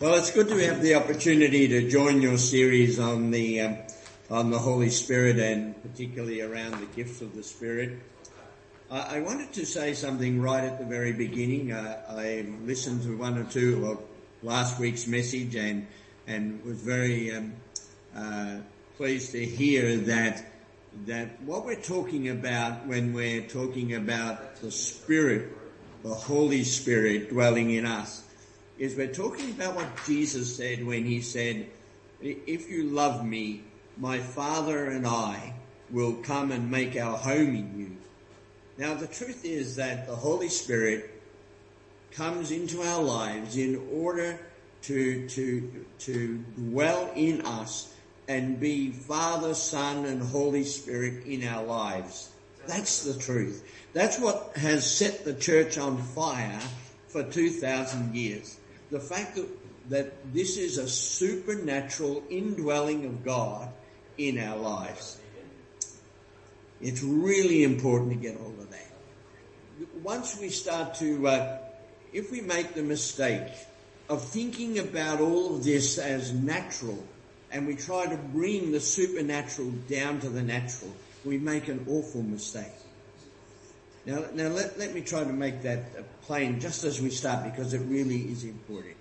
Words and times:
Well, 0.00 0.14
it's 0.14 0.30
good 0.30 0.46
to 0.50 0.58
have 0.64 0.80
the 0.80 0.94
opportunity 0.94 1.66
to 1.66 1.90
join 1.90 2.22
your 2.22 2.38
series 2.38 3.00
on 3.00 3.32
the 3.32 3.62
um, 3.62 3.78
on 4.30 4.50
the 4.52 4.58
Holy 4.60 4.90
Spirit 4.90 5.40
and 5.40 5.74
particularly 5.82 6.40
around 6.40 6.78
the 6.78 6.86
gifts 6.94 7.20
of 7.20 7.34
the 7.34 7.42
Spirit. 7.42 7.98
I, 8.92 9.16
I 9.16 9.20
wanted 9.22 9.52
to 9.54 9.66
say 9.66 9.94
something 9.94 10.40
right 10.40 10.62
at 10.62 10.78
the 10.78 10.84
very 10.84 11.12
beginning. 11.12 11.72
Uh, 11.72 12.00
I 12.10 12.46
listened 12.62 13.02
to 13.02 13.16
one 13.16 13.38
or 13.38 13.44
two 13.50 13.86
of 13.86 14.02
last 14.44 14.78
week's 14.78 15.08
message 15.08 15.56
and 15.56 15.88
and 16.28 16.64
was 16.64 16.78
very 16.78 17.34
um, 17.34 17.54
uh, 18.14 18.58
pleased 18.98 19.32
to 19.32 19.44
hear 19.44 19.96
that 19.96 20.44
that 21.06 21.42
what 21.42 21.64
we're 21.64 21.74
talking 21.74 22.28
about 22.28 22.86
when 22.86 23.12
we're 23.12 23.48
talking 23.48 23.96
about 23.96 24.60
the 24.60 24.70
Spirit, 24.70 25.48
the 26.04 26.14
Holy 26.14 26.62
Spirit 26.62 27.30
dwelling 27.30 27.72
in 27.72 27.84
us 27.84 28.22
is 28.78 28.94
we're 28.94 29.08
talking 29.08 29.50
about 29.50 29.74
what 29.74 29.88
Jesus 30.06 30.56
said 30.56 30.86
when 30.86 31.04
he 31.04 31.20
said, 31.20 31.66
if 32.22 32.70
you 32.70 32.84
love 32.84 33.26
me, 33.26 33.64
my 33.96 34.18
Father 34.18 34.86
and 34.86 35.06
I 35.06 35.54
will 35.90 36.14
come 36.14 36.52
and 36.52 36.70
make 36.70 36.96
our 36.96 37.16
home 37.16 37.56
in 37.56 37.78
you. 37.78 37.96
Now 38.76 38.94
the 38.94 39.08
truth 39.08 39.44
is 39.44 39.76
that 39.76 40.06
the 40.06 40.14
Holy 40.14 40.48
Spirit 40.48 41.10
comes 42.12 42.52
into 42.52 42.82
our 42.82 43.02
lives 43.02 43.56
in 43.56 43.88
order 43.92 44.38
to, 44.82 45.28
to, 45.28 45.84
to 45.98 46.38
dwell 46.56 47.10
in 47.16 47.40
us 47.42 47.92
and 48.28 48.60
be 48.60 48.92
Father, 48.92 49.54
Son 49.54 50.04
and 50.04 50.22
Holy 50.22 50.62
Spirit 50.62 51.26
in 51.26 51.44
our 51.44 51.64
lives. 51.64 52.30
That's 52.68 53.02
the 53.02 53.18
truth. 53.18 53.68
That's 53.92 54.20
what 54.20 54.52
has 54.56 54.88
set 54.88 55.24
the 55.24 55.34
church 55.34 55.78
on 55.78 55.98
fire 55.98 56.60
for 57.08 57.24
2,000 57.24 58.14
years 58.14 58.58
the 58.90 59.00
fact 59.00 59.36
that, 59.36 59.48
that 59.90 60.32
this 60.34 60.56
is 60.56 60.78
a 60.78 60.88
supernatural 60.88 62.22
indwelling 62.30 63.04
of 63.04 63.24
God 63.24 63.68
in 64.16 64.38
our 64.38 64.56
lives. 64.56 65.18
It's 66.80 67.02
really 67.02 67.64
important 67.64 68.12
to 68.12 68.16
get 68.16 68.36
hold 68.36 68.58
of 68.58 68.70
that. 68.70 68.92
Once 70.02 70.38
we 70.40 70.48
start 70.48 70.94
to, 70.96 71.26
uh, 71.26 71.58
if 72.12 72.30
we 72.30 72.40
make 72.40 72.74
the 72.74 72.82
mistake 72.82 73.48
of 74.08 74.24
thinking 74.24 74.78
about 74.78 75.20
all 75.20 75.56
of 75.56 75.64
this 75.64 75.98
as 75.98 76.32
natural 76.32 77.02
and 77.50 77.66
we 77.66 77.74
try 77.74 78.06
to 78.06 78.16
bring 78.16 78.72
the 78.72 78.80
supernatural 78.80 79.70
down 79.88 80.20
to 80.20 80.28
the 80.28 80.42
natural, 80.42 80.92
we 81.24 81.38
make 81.38 81.68
an 81.68 81.84
awful 81.88 82.22
mistake. 82.22 82.72
Now, 84.08 84.24
now 84.32 84.48
let, 84.48 84.78
let 84.78 84.94
me 84.94 85.02
try 85.02 85.22
to 85.22 85.32
make 85.34 85.60
that 85.62 85.80
uh, 85.98 86.02
plain 86.22 86.60
just 86.60 86.82
as 86.82 86.98
we 86.98 87.10
start 87.10 87.44
because 87.44 87.74
it 87.74 87.82
really 87.82 88.22
is 88.32 88.42
important. 88.42 88.96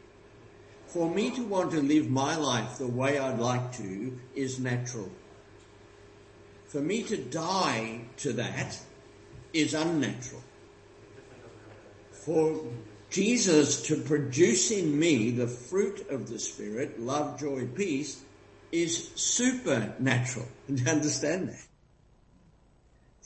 For 0.87 1.09
me 1.09 1.31
to 1.31 1.45
want 1.45 1.71
to 1.71 1.81
live 1.81 2.09
my 2.09 2.35
life 2.35 2.77
the 2.77 2.87
way 2.87 3.17
I'd 3.17 3.39
like 3.39 3.71
to 3.77 4.19
is 4.35 4.59
natural. 4.59 5.09
For 6.65 6.81
me 6.81 7.03
to 7.03 7.15
die 7.15 8.01
to 8.17 8.33
that 8.33 8.77
is 9.53 9.73
unnatural. 9.73 10.43
For 12.11 12.65
Jesus 13.09 13.83
to 13.83 13.95
produce 14.01 14.71
in 14.71 14.99
me 14.99 15.31
the 15.31 15.47
fruit 15.47 16.05
of 16.09 16.27
the 16.27 16.37
Spirit, 16.37 16.99
love, 16.99 17.39
joy, 17.39 17.65
peace, 17.67 18.21
is 18.73 19.09
supernatural. 19.15 20.47
Do 20.67 20.83
you 20.83 20.91
understand 20.91 21.47
that? 21.47 21.66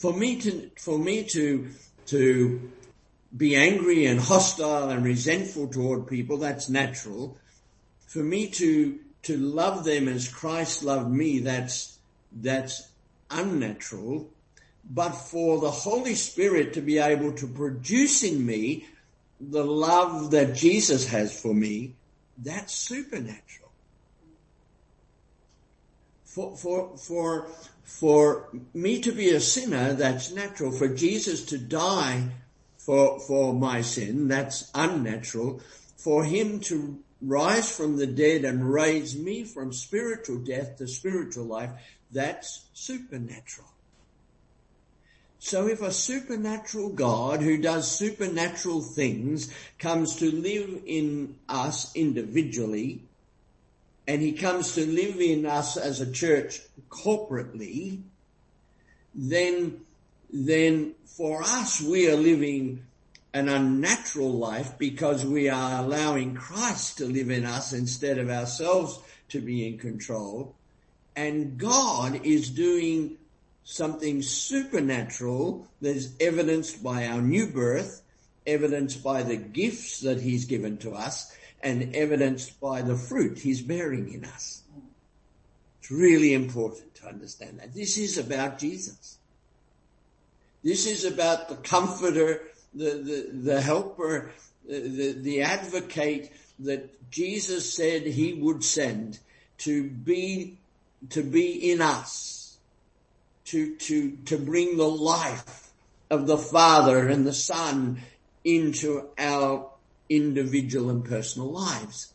For 0.01 0.11
me 0.11 0.37
to, 0.37 0.71
for 0.79 0.97
me 0.97 1.25
to, 1.25 1.69
to 2.07 2.71
be 3.37 3.55
angry 3.55 4.07
and 4.07 4.19
hostile 4.19 4.89
and 4.89 5.05
resentful 5.05 5.67
toward 5.67 6.07
people, 6.07 6.37
that's 6.37 6.69
natural. 6.69 7.37
For 8.07 8.23
me 8.23 8.47
to, 8.47 8.97
to 9.21 9.37
love 9.37 9.83
them 9.83 10.07
as 10.07 10.27
Christ 10.27 10.81
loved 10.81 11.11
me, 11.11 11.37
that's, 11.41 11.99
that's 12.31 12.89
unnatural. 13.29 14.27
But 14.89 15.11
for 15.11 15.59
the 15.59 15.69
Holy 15.69 16.15
Spirit 16.15 16.73
to 16.73 16.81
be 16.81 16.97
able 16.97 17.33
to 17.33 17.45
produce 17.45 18.23
in 18.23 18.43
me 18.43 18.87
the 19.39 19.63
love 19.63 20.31
that 20.31 20.55
Jesus 20.55 21.07
has 21.09 21.39
for 21.39 21.53
me, 21.53 21.93
that's 22.39 22.73
supernatural 22.73 23.61
for, 26.31 26.55
for, 26.55 26.97
for, 26.97 27.47
for 27.99 28.47
me 28.73 28.99
to 29.01 29.11
be 29.11 29.29
a 29.29 29.39
sinner, 29.39 29.93
that's 29.93 30.31
natural. 30.31 30.71
For 30.71 30.87
Jesus 30.87 31.45
to 31.47 31.57
die 31.57 32.29
for, 32.77 33.19
for 33.19 33.53
my 33.53 33.81
sin, 33.81 34.27
that's 34.27 34.71
unnatural. 34.73 35.61
For 35.97 36.23
him 36.23 36.61
to 36.61 36.97
rise 37.21 37.75
from 37.75 37.97
the 37.97 38.07
dead 38.07 38.43
and 38.43 38.73
raise 38.73 39.15
me 39.15 39.43
from 39.43 39.71
spiritual 39.71 40.37
death 40.37 40.77
to 40.77 40.87
spiritual 40.87 41.45
life, 41.45 41.69
that's 42.11 42.65
supernatural. 42.73 43.67
So 45.37 45.67
if 45.67 45.81
a 45.81 45.91
supernatural 45.91 46.89
God 46.89 47.41
who 47.41 47.57
does 47.57 47.91
supernatural 47.91 48.81
things 48.81 49.53
comes 49.77 50.15
to 50.17 50.31
live 50.31 50.81
in 50.85 51.35
us 51.47 51.95
individually, 51.95 53.03
and 54.07 54.21
he 54.21 54.33
comes 54.33 54.75
to 54.75 54.85
live 54.85 55.19
in 55.19 55.45
us 55.45 55.77
as 55.77 56.01
a 56.01 56.11
church 56.11 56.61
corporately, 56.89 58.01
then, 59.13 59.81
then 60.31 60.95
for 61.05 61.43
us 61.43 61.81
we 61.81 62.09
are 62.09 62.17
living 62.17 62.83
an 63.33 63.47
unnatural 63.47 64.31
life 64.31 64.77
because 64.77 65.25
we 65.25 65.47
are 65.49 65.79
allowing 65.83 66.35
Christ 66.35 66.97
to 66.97 67.05
live 67.05 67.29
in 67.29 67.45
us 67.45 67.73
instead 67.73 68.17
of 68.17 68.29
ourselves 68.29 68.99
to 69.29 69.39
be 69.39 69.67
in 69.67 69.77
control. 69.77 70.53
And 71.15 71.57
God 71.57 72.25
is 72.25 72.49
doing 72.49 73.17
something 73.63 74.21
supernatural 74.21 75.67
that 75.81 75.95
is 75.95 76.13
evidenced 76.19 76.83
by 76.83 77.07
our 77.07 77.21
new 77.21 77.47
birth, 77.47 78.01
evidenced 78.45 79.03
by 79.03 79.23
the 79.23 79.37
gifts 79.37 80.01
that 80.01 80.19
he's 80.19 80.45
given 80.45 80.77
to 80.77 80.93
us, 80.93 81.33
and 81.63 81.95
evidenced 81.95 82.59
by 82.59 82.81
the 82.81 82.95
fruit 82.95 83.39
he's 83.39 83.61
bearing 83.61 84.13
in 84.13 84.25
us. 84.25 84.63
It's 85.79 85.91
really 85.91 86.33
important 86.33 86.95
to 86.95 87.07
understand 87.07 87.59
that. 87.59 87.73
This 87.73 87.97
is 87.97 88.17
about 88.17 88.59
Jesus. 88.59 89.17
This 90.63 90.85
is 90.85 91.05
about 91.05 91.49
the 91.49 91.55
comforter, 91.55 92.43
the, 92.73 92.91
the, 92.91 93.29
the 93.33 93.61
helper, 93.61 94.31
the, 94.67 95.13
the 95.13 95.41
advocate 95.41 96.31
that 96.59 97.09
Jesus 97.09 97.73
said 97.73 98.03
he 98.03 98.33
would 98.33 98.63
send 98.63 99.19
to 99.59 99.89
be, 99.89 100.57
to 101.09 101.23
be 101.23 101.71
in 101.71 101.81
us, 101.81 102.57
to, 103.45 103.75
to, 103.75 104.17
to 104.25 104.37
bring 104.37 104.77
the 104.77 104.87
life 104.87 105.71
of 106.09 106.27
the 106.27 106.37
Father 106.37 107.07
and 107.07 107.25
the 107.25 107.33
Son 107.33 107.99
into 108.43 109.09
our 109.17 109.70
individual 110.11 110.89
and 110.89 111.05
personal 111.05 111.51
lives. 111.51 112.13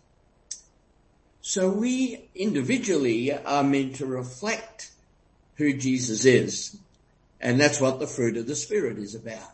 So 1.41 1.71
we 1.71 2.29
individually 2.34 3.33
are 3.33 3.65
meant 3.65 3.97
to 3.97 4.07
reflect 4.07 4.91
who 5.55 5.73
Jesus 5.73 6.25
is. 6.25 6.77
And 7.41 7.61
that's 7.61 7.81
what 7.81 7.99
the 7.99 8.07
fruit 8.07 8.37
of 8.37 8.47
the 8.47 8.57
Spirit 8.57 8.99
is 8.99 9.15
about. 9.15 9.53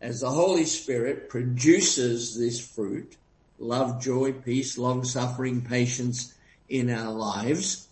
As 0.00 0.20
the 0.20 0.30
Holy 0.30 0.64
Spirit 0.64 1.28
produces 1.28 2.38
this 2.38 2.60
fruit, 2.60 3.16
love, 3.58 4.00
joy, 4.00 4.32
peace, 4.32 4.78
long 4.78 5.04
suffering, 5.04 5.62
patience 5.62 6.34
in 6.68 6.90
our 6.90 7.12
lives, 7.12 7.88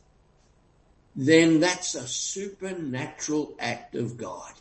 then 1.14 1.60
that's 1.60 1.94
a 1.94 2.06
supernatural 2.06 3.54
act 3.58 3.94
of 3.94 4.16
God. 4.16 4.53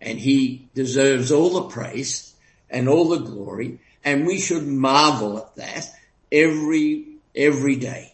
And 0.00 0.18
he 0.18 0.68
deserves 0.74 1.32
all 1.32 1.50
the 1.50 1.68
praise 1.68 2.33
and 2.74 2.88
all 2.88 3.08
the 3.08 3.20
glory, 3.20 3.78
and 4.04 4.26
we 4.26 4.40
should 4.40 4.66
marvel 4.66 5.38
at 5.38 5.54
that 5.54 5.88
every, 6.32 7.06
every 7.34 7.76
day. 7.76 8.12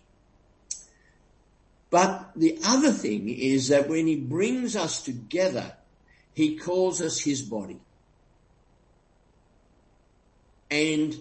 But 1.88 2.30
the 2.36 2.58
other 2.64 2.92
thing 2.92 3.30
is 3.30 3.68
that 3.68 3.88
when 3.88 4.06
he 4.06 4.16
brings 4.16 4.76
us 4.76 5.02
together, 5.02 5.72
he 6.34 6.58
calls 6.58 7.00
us 7.00 7.18
his 7.18 7.40
body. 7.40 7.80
And 10.70 11.16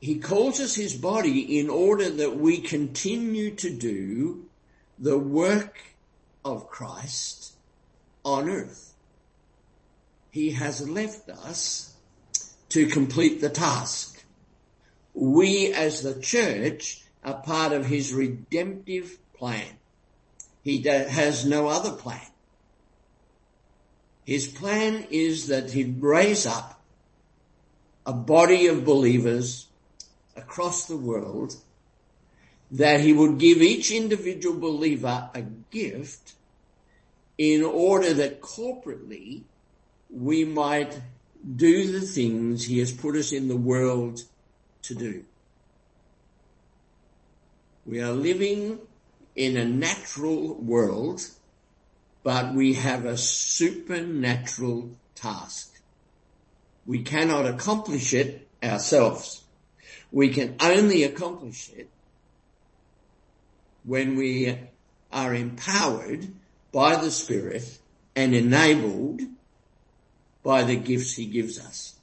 he 0.00 0.20
calls 0.20 0.60
us 0.60 0.76
his 0.76 0.94
body 0.94 1.58
in 1.58 1.68
order 1.68 2.08
that 2.08 2.36
we 2.36 2.58
continue 2.58 3.50
to 3.56 3.68
do 3.68 4.46
the 4.98 5.18
work 5.18 5.76
of 6.44 6.70
Christ 6.70 7.54
on 8.24 8.48
earth. 8.48 8.94
He 10.30 10.52
has 10.52 10.88
left 10.88 11.28
us 11.28 11.93
to 12.74 12.86
complete 12.86 13.40
the 13.40 13.48
task. 13.48 14.24
We 15.14 15.72
as 15.72 16.02
the 16.02 16.20
church 16.20 17.04
are 17.22 17.40
part 17.40 17.72
of 17.72 17.86
his 17.86 18.12
redemptive 18.12 19.16
plan. 19.32 19.78
He 20.64 20.82
has 20.82 21.46
no 21.46 21.68
other 21.68 21.92
plan. 21.92 22.26
His 24.24 24.48
plan 24.48 25.06
is 25.12 25.46
that 25.46 25.70
he'd 25.70 26.02
raise 26.02 26.46
up 26.46 26.82
a 28.04 28.12
body 28.12 28.66
of 28.66 28.84
believers 28.84 29.68
across 30.34 30.86
the 30.86 30.96
world 30.96 31.54
that 32.72 32.98
he 32.98 33.12
would 33.12 33.38
give 33.38 33.62
each 33.62 33.92
individual 33.92 34.58
believer 34.58 35.30
a 35.32 35.42
gift 35.42 36.32
in 37.38 37.62
order 37.62 38.12
that 38.14 38.40
corporately 38.40 39.44
we 40.10 40.44
might 40.44 40.98
do 41.44 41.92
the 41.92 42.00
things 42.00 42.64
he 42.64 42.78
has 42.78 42.92
put 42.92 43.16
us 43.16 43.32
in 43.32 43.48
the 43.48 43.56
world 43.56 44.22
to 44.82 44.94
do. 44.94 45.24
We 47.86 48.00
are 48.00 48.12
living 48.12 48.78
in 49.36 49.56
a 49.56 49.64
natural 49.64 50.54
world, 50.54 51.26
but 52.22 52.54
we 52.54 52.74
have 52.74 53.04
a 53.04 53.18
supernatural 53.18 54.90
task. 55.14 55.80
We 56.86 57.02
cannot 57.02 57.46
accomplish 57.46 58.14
it 58.14 58.48
ourselves. 58.62 59.42
We 60.10 60.30
can 60.30 60.56
only 60.60 61.02
accomplish 61.02 61.70
it 61.76 61.90
when 63.84 64.16
we 64.16 64.58
are 65.12 65.34
empowered 65.34 66.28
by 66.72 66.96
the 66.96 67.10
Spirit 67.10 67.78
and 68.16 68.34
enabled 68.34 69.20
by 70.44 70.62
the 70.62 70.76
gifts 70.76 71.16
he 71.16 71.26
gives 71.26 71.58
us. 71.58 71.94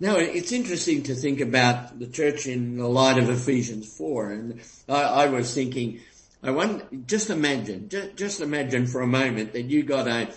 Now, 0.00 0.16
it's 0.16 0.52
interesting 0.52 1.04
to 1.04 1.14
think 1.14 1.40
about 1.40 1.98
the 1.98 2.06
church 2.06 2.46
in 2.46 2.76
the 2.76 2.86
light 2.86 3.18
of 3.18 3.30
Ephesians 3.30 3.92
4. 3.96 4.30
And 4.30 4.60
I, 4.88 5.02
I 5.02 5.26
was 5.26 5.54
thinking, 5.54 6.00
I 6.42 6.82
just 7.06 7.30
imagine, 7.30 7.88
just, 7.88 8.16
just, 8.16 8.40
imagine 8.40 8.86
for 8.86 9.00
a 9.00 9.08
moment 9.08 9.54
that 9.54 9.62
you 9.62 9.82
got 9.82 10.06
a, 10.06 10.28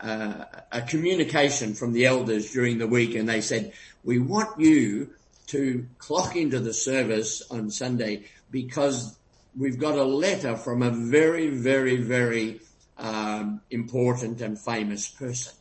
uh, 0.00 0.44
a 0.70 0.82
communication 0.82 1.74
from 1.74 1.92
the 1.92 2.06
elders 2.06 2.52
during 2.52 2.78
the 2.78 2.86
week 2.86 3.16
and 3.16 3.28
they 3.28 3.40
said, 3.40 3.72
we 4.04 4.20
want 4.20 4.60
you 4.60 5.10
to 5.48 5.86
clock 5.98 6.36
into 6.36 6.60
the 6.60 6.74
service 6.74 7.42
on 7.50 7.70
Sunday 7.70 8.24
because 8.52 9.18
we've 9.56 9.80
got 9.80 9.98
a 9.98 10.04
letter 10.04 10.56
from 10.56 10.82
a 10.82 10.90
very, 10.90 11.48
very, 11.48 11.96
very 11.96 12.60
um, 12.98 13.60
important 13.70 14.40
and 14.42 14.60
famous 14.60 15.08
person 15.08 15.57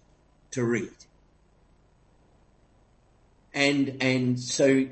to 0.52 0.64
read. 0.64 0.92
And, 3.54 3.98
and 4.02 4.40
so 4.40 4.88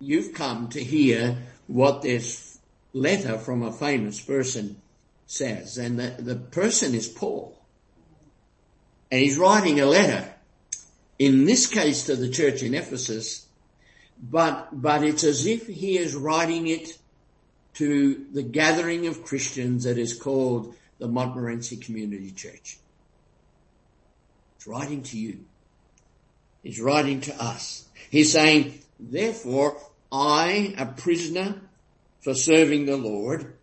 you've 0.00 0.34
come 0.34 0.68
to 0.68 0.82
hear 0.82 1.36
what 1.66 2.02
this 2.02 2.58
letter 2.92 3.38
from 3.38 3.62
a 3.62 3.72
famous 3.72 4.20
person 4.20 4.80
says. 5.26 5.78
And 5.78 5.98
the, 5.98 6.14
the 6.18 6.36
person 6.36 6.94
is 6.94 7.08
Paul. 7.08 7.58
And 9.10 9.22
he's 9.22 9.38
writing 9.38 9.80
a 9.80 9.86
letter, 9.86 10.34
in 11.18 11.46
this 11.46 11.66
case 11.66 12.04
to 12.06 12.16
the 12.16 12.28
church 12.28 12.62
in 12.62 12.74
Ephesus, 12.74 13.46
but, 14.20 14.68
but 14.72 15.02
it's 15.02 15.24
as 15.24 15.46
if 15.46 15.66
he 15.66 15.96
is 15.96 16.14
writing 16.14 16.66
it 16.66 16.98
to 17.74 18.26
the 18.32 18.42
gathering 18.42 19.06
of 19.06 19.24
Christians 19.24 19.84
that 19.84 19.96
is 19.96 20.18
called 20.18 20.74
the 20.98 21.08
Montmorency 21.08 21.76
Community 21.76 22.32
Church. 22.32 22.78
Writing 24.66 25.02
to 25.04 25.18
you. 25.18 25.40
He's 26.62 26.80
writing 26.80 27.20
to 27.22 27.42
us. 27.42 27.88
He's 28.10 28.32
saying, 28.32 28.78
therefore, 28.98 29.80
I, 30.12 30.74
a 30.76 30.86
prisoner 30.86 31.60
for 32.20 32.34
serving 32.34 32.86
the 32.86 32.96
Lord, 32.96 33.54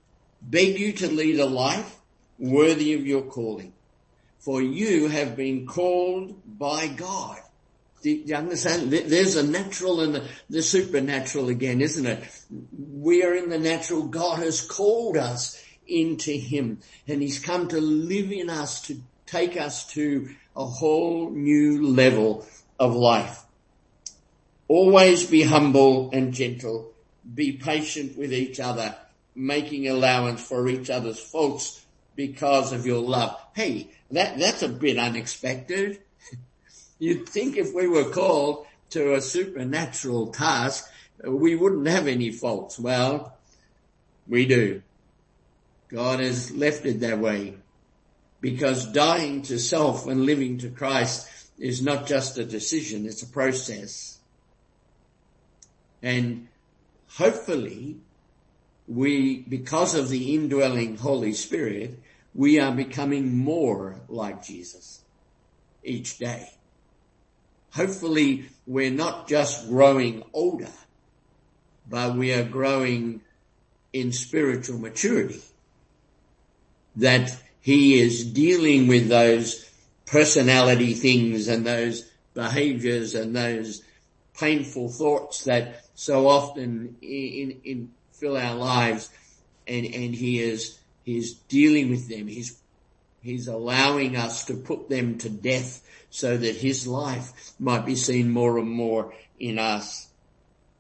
beg 0.42 0.80
you 0.80 0.94
to 0.94 1.12
lead 1.12 1.39
a 1.39 1.45
life 1.45 2.00
worthy 2.39 2.94
of 2.94 3.06
your 3.06 3.24
calling. 3.24 3.74
For 4.39 4.62
you 4.62 5.07
have 5.07 5.36
been 5.36 5.65
called 5.65 6.36
by 6.45 6.88
God 6.88 7.39
do 8.06 8.12
you 8.12 8.36
understand? 8.36 8.91
There's 8.91 9.36
a 9.36 9.41
natural 9.41 10.01
and 10.01 10.30
the 10.48 10.62
supernatural 10.62 11.50
again, 11.50 11.81
isn't 11.81 12.06
it? 12.06 12.24
We 12.77 13.24
are 13.24 13.33
in 13.33 13.50
the 13.50 13.57
natural. 13.57 14.03
God 14.03 14.44
has 14.44 14.62
called 14.62 15.18
us 15.18 15.59
into 15.88 16.31
Him 16.31 16.81
and 17.07 17.19
He's 17.19 17.39
come 17.39 17.68
to 17.69 17.81
live 17.81 18.31
in 18.31 18.51
us 18.51 18.81
to 18.83 19.01
take 19.25 19.57
us 19.57 19.88
to 19.94 20.30
a 20.56 20.66
whole 20.66 21.30
new 21.30 21.88
level 21.88 22.45
of 22.80 22.95
life. 22.95 23.44
Always 24.68 25.25
be 25.25 25.44
humble 25.44 26.10
and 26.12 26.33
gentle. 26.33 26.92
Be 27.33 27.54
patient 27.54 28.18
with 28.18 28.33
each 28.33 28.60
other, 28.60 28.95
making 29.36 29.88
allowance 29.88 30.42
for 30.42 30.68
each 30.68 30.89
other's 30.89 31.19
faults 31.19 31.86
because 32.16 32.72
of 32.72 32.86
your 32.86 33.01
love. 33.01 33.38
Hey, 33.56 33.89
that, 34.12 34.39
that's 34.39 34.63
a 34.63 34.69
bit 34.69 34.98
unexpected. 34.98 36.00
You'd 37.00 37.27
think 37.27 37.57
if 37.57 37.74
we 37.74 37.88
were 37.88 38.10
called 38.10 38.66
to 38.92 39.16
a 39.16 39.22
supernatural 39.22 40.27
task, 40.27 40.89
we 41.24 41.56
wouldn't 41.56 41.88
have 41.88 42.07
any 42.07 42.31
faults. 42.31 42.80
Well, 42.80 43.36
we 44.27 44.45
do. 44.45 44.81
God 45.88 46.19
has 46.19 46.51
left 46.51 46.86
it 46.86 47.01
that 47.01 47.19
way 47.19 47.56
because 48.41 48.85
dying 48.91 49.41
to 49.43 49.59
self 49.59 50.07
and 50.07 50.25
living 50.25 50.57
to 50.59 50.69
Christ 50.69 51.27
is 51.57 51.81
not 51.81 52.07
just 52.07 52.37
a 52.37 52.45
decision, 52.45 53.05
it's 53.05 53.23
a 53.23 53.27
process. 53.27 54.19
And 56.01 56.47
hopefully 57.07 57.97
we, 58.87 59.39
because 59.39 59.95
of 59.95 60.09
the 60.09 60.35
indwelling 60.35 60.97
Holy 60.97 61.33
Spirit, 61.33 61.99
we 62.33 62.59
are 62.59 62.71
becoming 62.71 63.35
more 63.37 64.01
like 64.09 64.45
Jesus 64.45 65.01
each 65.83 66.17
day 66.17 66.49
hopefully 67.75 68.45
we're 68.65 68.91
not 68.91 69.27
just 69.27 69.67
growing 69.67 70.23
older, 70.33 70.71
but 71.89 72.15
we 72.15 72.33
are 72.33 72.45
growing 72.45 73.21
in 73.91 74.11
spiritual 74.11 74.77
maturity. 74.77 75.41
That 76.95 77.38
he 77.65 78.00
is 78.00 78.23
dealing 78.23 78.85
with 78.85 79.09
those 79.09 79.67
personality 80.06 80.94
things 80.94 81.47
and 81.47 81.65
those 81.65 82.07
behaviors 82.35 83.15
and 83.15 83.35
those 83.35 83.81
painful 84.38 84.88
thoughts 84.88 85.45
that 85.45 85.83
so 85.95 86.27
often 86.27 86.95
in, 87.01 87.59
in 87.63 87.91
fill 88.12 88.38
our 88.38 88.53
lives 88.53 89.09
and, 89.67 89.83
and 89.83 90.13
he 90.13 90.39
is, 90.39 90.77
he's 91.06 91.33
dealing 91.33 91.89
with 91.89 92.07
them. 92.07 92.27
He's, 92.27 92.56
he's 93.23 93.47
allowing 93.47 94.15
us 94.15 94.45
to 94.45 94.53
put 94.53 94.88
them 94.88 95.17
to 95.17 95.29
death 95.29 95.83
so 96.12 96.38
that 96.38 96.56
his 96.57 96.85
life 96.85 97.56
might 97.57 97.83
be 97.83 97.95
seen 97.95 98.29
more 98.29 98.59
and 98.59 98.69
more 98.69 99.12
in 99.39 99.57
us. 99.57 100.07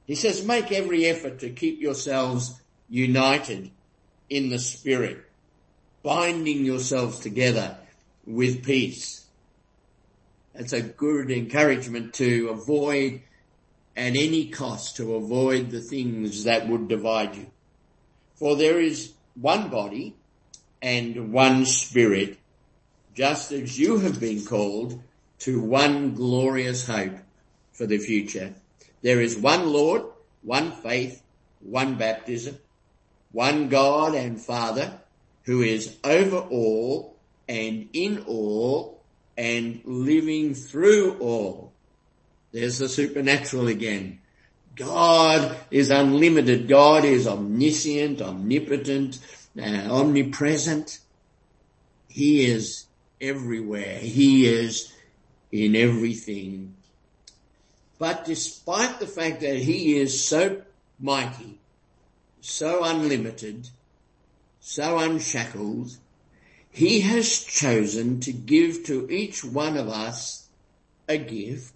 He 0.05 0.13
says, 0.13 0.45
make 0.45 0.71
every 0.71 1.07
effort 1.07 1.39
to 1.39 1.49
keep 1.49 1.81
yourselves 1.81 2.61
united 2.87 3.71
in 4.29 4.51
the 4.51 4.59
spirit, 4.59 5.24
binding 6.05 6.63
yourselves 6.63 7.19
together 7.19 7.75
with 8.27 8.63
peace. 8.63 9.25
That's 10.53 10.71
a 10.71 10.81
good 10.81 11.31
encouragement 11.31 12.13
to 12.15 12.49
avoid 12.49 13.21
at 13.97 14.15
any 14.15 14.49
cost 14.49 14.97
to 14.97 15.15
avoid 15.15 15.71
the 15.71 15.81
things 15.81 16.43
that 16.43 16.67
would 16.67 16.87
divide 16.87 17.35
you. 17.35 17.47
For 18.35 18.55
there 18.55 18.79
is 18.79 19.13
one 19.33 19.69
body 19.69 20.15
and 20.79 21.33
one 21.33 21.65
spirit, 21.65 22.37
just 23.15 23.51
as 23.51 23.79
you 23.79 23.97
have 23.97 24.19
been 24.19 24.45
called 24.45 25.01
to 25.39 25.59
one 25.59 26.13
glorious 26.13 26.85
hope 26.85 27.17
for 27.73 27.87
the 27.87 27.97
future. 27.97 28.53
There 29.01 29.21
is 29.21 29.35
one 29.35 29.73
Lord, 29.73 30.03
one 30.43 30.71
faith, 30.71 31.23
one 31.61 31.95
baptism, 31.95 32.59
one 33.31 33.69
God 33.69 34.13
and 34.13 34.39
Father 34.39 34.99
who 35.45 35.61
is 35.61 35.95
over 36.03 36.37
all 36.37 37.15
and 37.47 37.89
in 37.93 38.23
all 38.27 39.01
and 39.37 39.81
living 39.85 40.53
through 40.53 41.17
all. 41.19 41.73
There's 42.51 42.79
the 42.79 42.89
supernatural 42.89 43.67
again. 43.67 44.19
God 44.75 45.57
is 45.71 45.89
unlimited. 45.89 46.67
God 46.67 47.05
is 47.05 47.27
omniscient, 47.27 48.21
omnipotent, 48.21 49.19
uh, 49.59 49.87
omnipresent. 49.89 50.99
He 52.07 52.45
is 52.45 52.85
everywhere. 53.21 53.97
He 53.99 54.47
is 54.47 54.91
in 55.51 55.75
everything. 55.75 56.75
But 57.97 58.25
despite 58.25 58.99
the 58.99 59.07
fact 59.07 59.41
that 59.41 59.55
he 59.55 59.97
is 59.97 60.23
so 60.23 60.61
mighty, 60.99 61.59
so 62.41 62.83
unlimited, 62.83 63.69
so 64.67 64.97
unshackled, 64.97 65.95
he 66.71 67.01
has 67.01 67.43
chosen 67.43 68.19
to 68.21 68.33
give 68.33 68.83
to 68.85 69.07
each 69.11 69.45
one 69.45 69.77
of 69.77 69.87
us 69.87 70.47
a 71.07 71.19
gift 71.19 71.71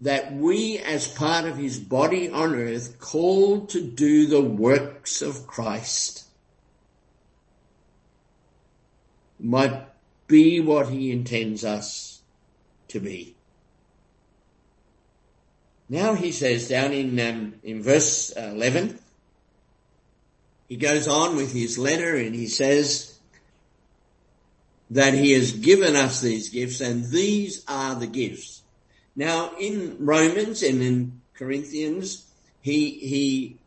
that 0.00 0.32
we 0.32 0.78
as 0.78 1.06
part 1.06 1.44
of 1.44 1.56
his 1.56 1.78
body 1.78 2.28
on 2.28 2.56
earth 2.56 2.98
called 2.98 3.68
to 3.68 3.80
do 3.80 4.26
the 4.26 4.40
works 4.40 5.22
of 5.22 5.46
Christ 5.46 6.24
might 9.38 9.86
be 10.26 10.58
what 10.58 10.88
he 10.88 11.12
intends 11.12 11.64
us 11.64 12.22
to 12.88 12.98
be. 12.98 13.36
Now 15.88 16.14
he 16.14 16.32
says 16.32 16.68
down 16.68 16.92
in, 16.92 17.20
um, 17.20 17.54
in 17.62 17.84
verse 17.84 18.30
11, 18.30 18.98
he 20.70 20.76
goes 20.76 21.08
on 21.08 21.34
with 21.34 21.52
his 21.52 21.76
letter 21.78 22.14
and 22.14 22.32
he 22.32 22.46
says 22.46 23.18
that 24.90 25.14
he 25.14 25.32
has 25.32 25.50
given 25.50 25.96
us 25.96 26.20
these 26.20 26.50
gifts 26.50 26.80
and 26.80 27.04
these 27.06 27.64
are 27.66 27.96
the 27.96 28.06
gifts. 28.06 28.62
Now 29.16 29.50
in 29.58 29.96
Romans 29.98 30.62
and 30.62 30.80
in 30.80 31.20
Corinthians, 31.34 32.24
he, 32.60 32.90
he 32.90 33.58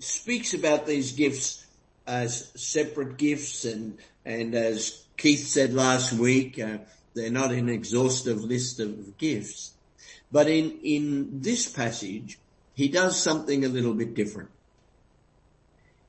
speaks 0.00 0.52
about 0.52 0.86
these 0.86 1.12
gifts 1.12 1.64
as 2.04 2.50
separate 2.56 3.16
gifts 3.16 3.64
and, 3.64 3.98
and 4.24 4.56
as 4.56 5.04
Keith 5.16 5.46
said 5.46 5.72
last 5.72 6.12
week, 6.12 6.58
uh, 6.58 6.78
they're 7.14 7.30
not 7.30 7.52
an 7.52 7.68
exhaustive 7.68 8.42
list 8.42 8.80
of 8.80 9.16
gifts. 9.18 9.72
But 10.32 10.48
in, 10.48 10.80
in 10.82 11.42
this 11.42 11.70
passage, 11.70 12.40
he 12.74 12.88
does 12.88 13.22
something 13.22 13.64
a 13.64 13.68
little 13.68 13.94
bit 13.94 14.14
different. 14.14 14.50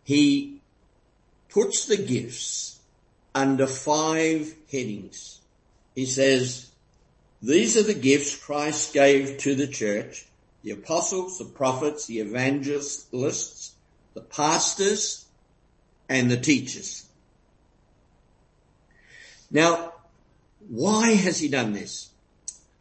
He 0.03 0.61
puts 1.49 1.85
the 1.85 1.97
gifts 1.97 2.79
under 3.33 3.67
five 3.67 4.53
headings. 4.71 5.39
He 5.95 6.05
says, 6.05 6.71
these 7.41 7.75
are 7.75 7.83
the 7.83 7.93
gifts 7.93 8.35
Christ 8.35 8.93
gave 8.93 9.37
to 9.39 9.55
the 9.55 9.67
church, 9.67 10.27
the 10.63 10.71
apostles, 10.71 11.39
the 11.39 11.45
prophets, 11.45 12.05
the 12.05 12.19
evangelists, 12.19 13.73
the 14.13 14.21
pastors, 14.21 15.25
and 16.07 16.29
the 16.29 16.37
teachers. 16.37 17.05
Now, 19.49 19.93
why 20.69 21.13
has 21.13 21.39
he 21.39 21.47
done 21.47 21.73
this? 21.73 22.09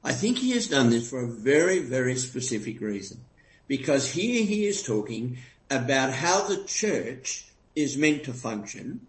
I 0.05 0.13
think 0.13 0.39
he 0.39 0.53
has 0.53 0.69
done 0.69 0.91
this 0.91 1.09
for 1.09 1.21
a 1.21 1.27
very, 1.27 1.79
very 1.81 2.17
specific 2.17 2.81
reason. 2.81 3.21
Because 3.67 4.11
here 4.11 4.45
he 4.45 4.67
is 4.67 4.83
talking 4.83 5.39
about 5.71 6.13
how 6.13 6.47
the 6.47 6.65
church 6.65 7.47
is 7.77 7.97
meant 7.97 8.25
to 8.25 8.33
function 8.33 9.07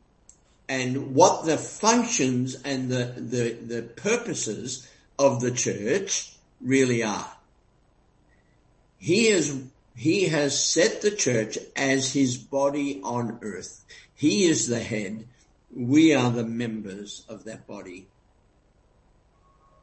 and 0.70 1.16
what 1.16 1.46
the 1.46 1.58
functions 1.58 2.56
and 2.64 2.90
the, 2.90 3.14
the, 3.18 3.54
the 3.54 3.82
purposes 3.82 4.88
of 5.18 5.42
the 5.42 5.52
church 5.52 6.34
really 6.62 7.04
are. 7.04 7.32
He 8.98 9.28
is, 9.28 9.64
he 9.96 10.26
has 10.26 10.64
set 10.64 11.02
the 11.02 11.12
church 11.12 11.58
as 11.76 12.14
his 12.14 12.38
body 12.38 13.02
on 13.04 13.40
earth. 13.42 13.84
He 14.14 14.46
is 14.46 14.68
the 14.68 14.80
head. 14.80 15.28
We 15.76 16.14
are 16.14 16.30
the 16.30 16.46
members 16.46 17.26
of 17.28 17.46
that 17.46 17.66
body 17.68 18.08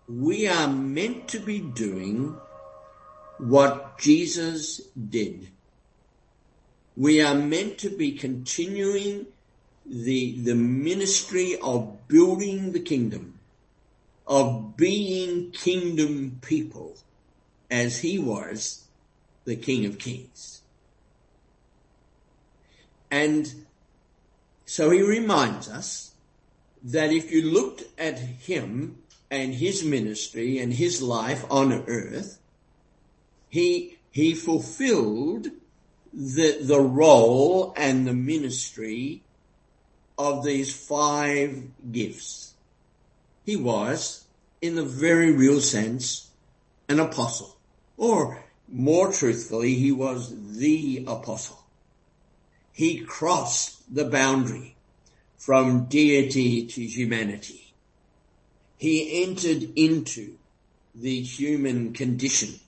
we 0.09 0.49
are 0.49 0.69
meant 0.69 1.29
to 1.29 1.39
be 1.39 1.61
doing 1.61 2.35
what 3.37 3.99
Jesus 3.99 4.81
did. 4.93 5.49
We 6.99 7.23
are 7.23 7.35
meant 7.37 7.79
to 7.79 7.91
be 7.91 8.11
continuing 8.11 9.27
the, 9.87 10.41
the 10.41 10.57
ministry 10.57 11.57
of 11.63 12.09
building 12.09 12.73
the 12.73 12.81
kingdom, 12.81 13.39
of 14.27 14.77
being 14.77 15.53
kingdom 15.53 16.41
people 16.43 16.97
as 17.71 17.99
he 17.99 18.19
was 18.19 18.83
the 19.45 19.55
King 19.55 19.87
of 19.87 20.01
Kings. 20.01 20.63
And 23.13 23.65
so 24.67 24.91
he 24.91 25.01
reminds 25.01 25.69
us 25.69 26.15
that 26.83 27.13
if 27.13 27.31
you 27.31 27.49
looked 27.49 27.85
at 27.97 28.19
him 28.19 28.99
and 29.31 29.55
his 29.55 29.85
ministry 29.85 30.59
and 30.59 30.73
his 30.73 31.01
life 31.01 31.45
on 31.49 31.73
earth, 31.87 32.41
he, 33.49 33.99
he 34.11 34.35
fulfilled 34.35 35.47
the, 36.19 36.59
the 36.61 36.81
role 36.81 37.73
and 37.77 38.07
the 38.07 38.13
ministry 38.13 39.23
of 40.19 40.45
these 40.45 40.75
five 40.75 41.63
gifts. 41.93 42.55
He 43.45 43.57
was, 43.57 44.25
in 44.61 44.75
the 44.75 44.85
very 44.85 45.33
real 45.33 45.61
sense, 45.61 46.29
an 46.89 47.01
apostle. 47.01 47.57
Or 47.97 48.43
more 48.71 49.13
truthfully, 49.13 49.75
he 49.75 49.93
was 49.93 50.35
the 50.59 51.05
apostle. 51.07 51.63
He 52.73 53.01
crossed 53.01 53.95
the 53.95 54.05
boundary 54.05 54.77
from 55.39 55.87
deity 55.87 56.67
to 56.67 56.83
humanity 56.85 57.69
he 58.79 59.25
entered 59.25 59.71
into 59.77 60.37
the 60.95 61.21
human 61.21 61.93
condition. 61.93 62.61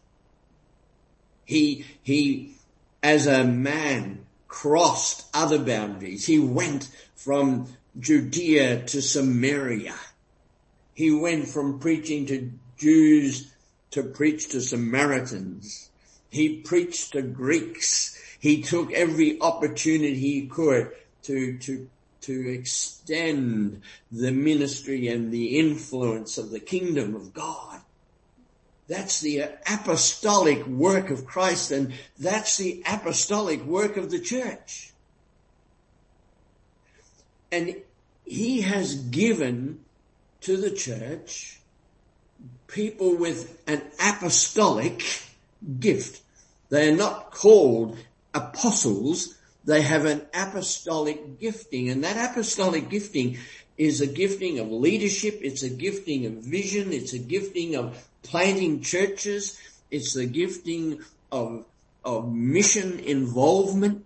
He, 1.44 1.86
he, 2.02 2.54
as 3.02 3.26
a 3.26 3.44
man, 3.44 4.26
crossed 4.48 5.26
other 5.32 5.58
boundaries. 5.58 6.26
He 6.26 6.38
went 6.38 6.88
from 7.14 7.68
Judea 7.98 8.84
to 8.86 9.00
Samaria. 9.00 9.94
He 10.94 11.10
went 11.10 11.48
from 11.48 11.78
preaching 11.78 12.26
to 12.26 12.50
Jews 12.76 13.52
to 13.92 14.02
preach 14.02 14.48
to 14.50 14.60
Samaritans. 14.60 15.90
He 16.30 16.56
preached 16.56 17.12
to 17.12 17.22
Greeks. 17.22 18.16
He 18.38 18.62
took 18.62 18.92
every 18.92 19.40
opportunity 19.40 20.14
he 20.14 20.46
could 20.46 20.90
to, 21.22 21.58
to 21.58 21.88
to 22.22 22.50
extend 22.50 23.82
the 24.12 24.30
ministry 24.30 25.08
and 25.08 25.32
the 25.32 25.58
influence 25.58 26.36
of 26.38 26.50
the 26.50 26.60
kingdom 26.60 27.14
of 27.14 27.32
God. 27.32 27.79
That's 28.90 29.20
the 29.20 29.44
apostolic 29.68 30.66
work 30.66 31.10
of 31.10 31.24
Christ 31.24 31.70
and 31.70 31.92
that's 32.18 32.56
the 32.56 32.82
apostolic 32.84 33.64
work 33.64 33.96
of 33.96 34.10
the 34.10 34.18
church. 34.18 34.92
And 37.52 37.76
he 38.24 38.62
has 38.62 38.96
given 38.96 39.84
to 40.40 40.56
the 40.56 40.72
church 40.72 41.60
people 42.66 43.14
with 43.14 43.62
an 43.68 43.80
apostolic 44.00 45.04
gift. 45.78 46.20
They 46.70 46.88
are 46.88 46.96
not 46.96 47.30
called 47.30 47.96
apostles, 48.34 49.38
they 49.64 49.82
have 49.82 50.04
an 50.04 50.22
apostolic 50.34 51.38
gifting 51.38 51.90
and 51.90 52.02
that 52.02 52.32
apostolic 52.32 52.90
gifting 52.90 53.38
is 53.78 54.00
a 54.00 54.06
gifting 54.08 54.58
of 54.58 54.72
leadership. 54.72 55.38
It's 55.42 55.62
a 55.62 55.70
gifting 55.70 56.26
of 56.26 56.32
vision. 56.32 56.92
It's 56.92 57.12
a 57.12 57.18
gifting 57.18 57.76
of 57.76 58.09
planting 58.22 58.82
churches. 58.82 59.58
It's 59.90 60.14
the 60.14 60.26
gifting 60.26 61.00
of, 61.32 61.64
of 62.04 62.32
mission 62.32 62.98
involvement. 63.00 64.04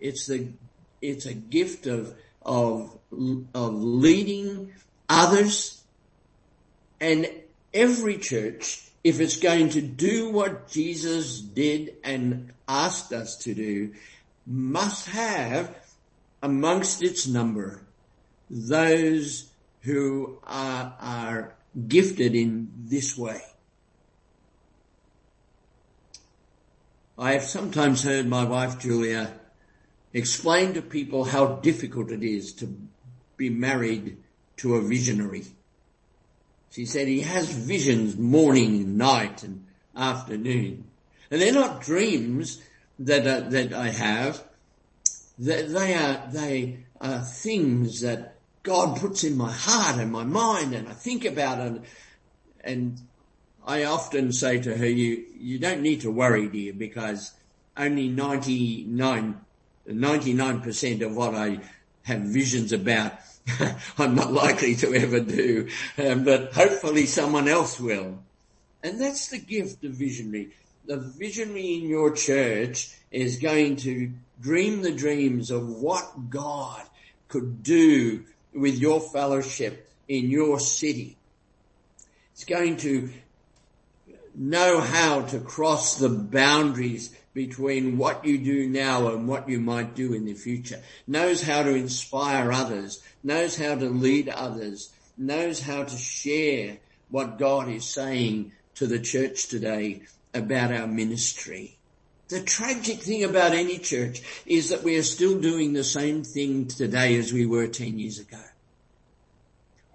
It's 0.00 0.26
the, 0.26 0.48
it's 1.00 1.26
a 1.26 1.34
gift 1.34 1.86
of, 1.86 2.14
of, 2.44 2.96
of 3.54 3.74
leading 3.74 4.72
others. 5.08 5.82
And 7.00 7.30
every 7.72 8.18
church, 8.18 8.82
if 9.04 9.20
it's 9.20 9.36
going 9.36 9.70
to 9.70 9.80
do 9.80 10.30
what 10.30 10.68
Jesus 10.68 11.40
did 11.40 11.96
and 12.04 12.52
asked 12.68 13.12
us 13.12 13.36
to 13.38 13.54
do, 13.54 13.92
must 14.46 15.08
have 15.08 15.74
amongst 16.42 17.02
its 17.02 17.26
number 17.26 17.82
those 18.48 19.50
who 19.82 20.38
are, 20.46 20.94
are 21.00 21.55
gifted 21.88 22.34
in 22.34 22.72
this 22.76 23.16
way. 23.16 23.42
I 27.18 27.32
have 27.32 27.44
sometimes 27.44 28.02
heard 28.02 28.26
my 28.26 28.44
wife 28.44 28.78
Julia 28.78 29.32
explain 30.12 30.74
to 30.74 30.82
people 30.82 31.24
how 31.24 31.46
difficult 31.56 32.10
it 32.10 32.22
is 32.22 32.52
to 32.54 32.76
be 33.36 33.50
married 33.50 34.18
to 34.58 34.74
a 34.76 34.82
visionary. 34.82 35.44
She 36.70 36.84
said 36.84 37.08
he 37.08 37.22
has 37.22 37.50
visions 37.50 38.16
morning, 38.16 38.96
night 38.96 39.42
and 39.42 39.66
afternoon. 39.96 40.84
And 41.30 41.40
they're 41.40 41.52
not 41.52 41.80
dreams 41.80 42.62
that 42.98 43.26
uh, 43.26 43.48
that 43.50 43.72
I 43.72 43.88
have, 43.88 44.42
they 45.38 45.94
are 45.94 46.28
they 46.30 46.84
are 47.00 47.20
things 47.20 48.00
that 48.00 48.35
God 48.66 48.98
puts 48.98 49.22
in 49.22 49.36
my 49.36 49.52
heart 49.52 50.00
and 50.00 50.10
my 50.10 50.24
mind, 50.24 50.74
and 50.74 50.88
I 50.88 50.92
think 50.92 51.24
about 51.24 51.60
it. 51.60 51.82
And 52.64 53.00
I 53.64 53.84
often 53.84 54.32
say 54.32 54.60
to 54.60 54.76
her, 54.76 54.88
"You 54.88 55.24
you 55.38 55.60
don't 55.60 55.82
need 55.82 56.00
to 56.00 56.10
worry, 56.10 56.48
dear, 56.48 56.72
because 56.72 57.30
only 57.76 58.08
99 58.08 59.40
percent 60.60 61.02
of 61.02 61.14
what 61.14 61.36
I 61.36 61.60
have 62.02 62.22
visions 62.22 62.72
about." 62.72 63.12
I'm 63.98 64.16
not 64.16 64.32
likely 64.32 64.74
to 64.76 64.92
ever 64.92 65.20
do, 65.20 65.68
um, 65.98 66.24
but 66.24 66.52
hopefully 66.52 67.06
someone 67.06 67.46
else 67.46 67.78
will. 67.78 68.18
And 68.82 69.00
that's 69.00 69.28
the 69.28 69.38
gift 69.38 69.84
of 69.84 69.92
visionary 69.92 70.50
the 70.86 70.96
visionary 70.96 71.74
in 71.74 71.88
your 71.88 72.12
church 72.12 72.94
is 73.10 73.38
going 73.38 73.76
to 73.76 74.12
dream 74.40 74.82
the 74.82 74.92
dreams 74.92 75.50
of 75.50 75.68
what 75.68 76.30
God 76.30 76.82
could 77.28 77.62
do 77.62 78.24
with 78.56 78.78
your 78.78 79.00
fellowship 79.00 79.88
in 80.08 80.30
your 80.30 80.58
city. 80.58 81.16
It's 82.32 82.44
going 82.44 82.78
to 82.78 83.10
know 84.34 84.80
how 84.80 85.22
to 85.22 85.38
cross 85.38 85.98
the 85.98 86.08
boundaries 86.08 87.14
between 87.32 87.98
what 87.98 88.24
you 88.24 88.38
do 88.38 88.66
now 88.66 89.08
and 89.08 89.28
what 89.28 89.48
you 89.48 89.60
might 89.60 89.94
do 89.94 90.14
in 90.14 90.24
the 90.24 90.34
future, 90.34 90.80
knows 91.06 91.42
how 91.42 91.62
to 91.62 91.74
inspire 91.74 92.50
others, 92.50 93.02
knows 93.22 93.56
how 93.56 93.74
to 93.74 93.90
lead 93.90 94.28
others, 94.28 94.90
knows 95.18 95.60
how 95.60 95.84
to 95.84 95.96
share 95.96 96.78
what 97.10 97.38
God 97.38 97.68
is 97.68 97.84
saying 97.84 98.52
to 98.76 98.86
the 98.86 98.98
church 98.98 99.48
today 99.48 100.02
about 100.32 100.72
our 100.72 100.86
ministry. 100.86 101.76
The 102.28 102.42
tragic 102.42 103.00
thing 103.00 103.22
about 103.22 103.52
any 103.52 103.78
church 103.78 104.22
is 104.46 104.70
that 104.70 104.82
we 104.82 104.96
are 104.96 105.02
still 105.02 105.40
doing 105.40 105.72
the 105.72 105.84
same 105.84 106.24
thing 106.24 106.66
today 106.66 107.16
as 107.18 107.32
we 107.32 107.46
were 107.46 107.68
10 107.68 107.98
years 107.98 108.18
ago. 108.18 108.40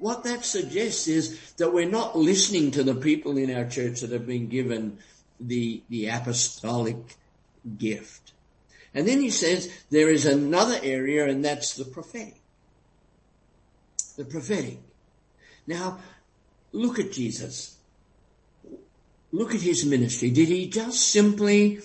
What 0.02 0.24
that 0.24 0.44
suggests 0.44 1.08
is 1.08 1.54
that 1.58 1.72
we're 1.72 1.88
not 1.88 2.18
listening 2.18 2.72
to 2.72 2.82
the 2.82 2.96
people 2.96 3.38
in 3.38 3.56
our 3.56 3.66
church 3.70 4.02
that 4.02 4.10
have 4.10 4.26
been 4.26 4.48
given 4.48 4.98
the, 5.40 5.84
the 5.90 6.08
apostolic 6.08 7.18
gift. 7.78 8.34
And 8.96 9.08
then 9.08 9.20
he 9.20 9.30
says 9.30 9.72
there 9.92 10.10
is 10.10 10.26
another 10.26 10.80
area 10.82 11.28
and 11.28 11.46
that's 11.46 11.76
the 11.76 11.86
prophetic. 11.86 12.42
The 14.18 14.26
prophetic. 14.26 14.80
Now, 15.68 16.00
look 16.72 16.98
at 16.98 17.12
Jesus. 17.12 17.78
Look 19.32 19.54
at 19.54 19.62
his 19.62 19.86
ministry. 19.86 20.32
Did 20.32 20.48
he 20.48 20.68
just 20.68 21.10
simply 21.10 21.82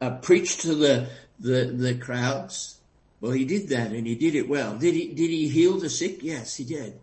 uh, 0.00 0.12
preach 0.22 0.56
to 0.62 0.74
the, 0.74 1.10
the, 1.38 1.66
the 1.66 1.96
crowds? 1.96 2.78
Well, 3.20 3.32
he 3.32 3.44
did 3.44 3.68
that 3.68 3.92
and 3.92 4.06
he 4.06 4.14
did 4.14 4.34
it 4.36 4.48
well. 4.48 4.78
Did 4.78 4.94
he, 4.94 5.08
did 5.08 5.28
he 5.28 5.50
heal 5.50 5.78
the 5.78 5.90
sick? 5.90 6.22
Yes, 6.22 6.56
he 6.56 6.64
did. 6.64 6.98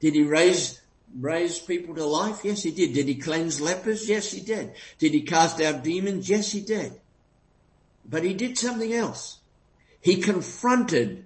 Did 0.00 0.14
he 0.14 0.22
raise, 0.22 0.80
raise 1.16 1.58
people 1.58 1.94
to 1.94 2.04
life? 2.04 2.40
Yes, 2.44 2.62
he 2.62 2.70
did. 2.70 2.92
Did 2.94 3.08
he 3.08 3.16
cleanse 3.16 3.60
lepers? 3.60 4.08
Yes, 4.08 4.30
he 4.30 4.40
did. 4.40 4.72
Did 4.98 5.12
he 5.12 5.22
cast 5.22 5.60
out 5.60 5.82
demons? 5.82 6.28
Yes, 6.28 6.52
he 6.52 6.60
did. 6.60 6.92
But 8.08 8.24
he 8.24 8.34
did 8.34 8.56
something 8.56 8.92
else. 8.92 9.38
He 10.00 10.16
confronted 10.16 11.24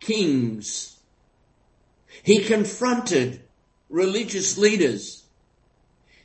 kings. 0.00 0.98
He 2.22 2.44
confronted 2.44 3.42
religious 3.88 4.56
leaders. 4.58 5.24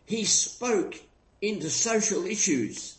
He 0.05 0.23
spoke 0.23 0.95
into 1.41 1.69
social 1.69 2.25
issues. 2.25 2.97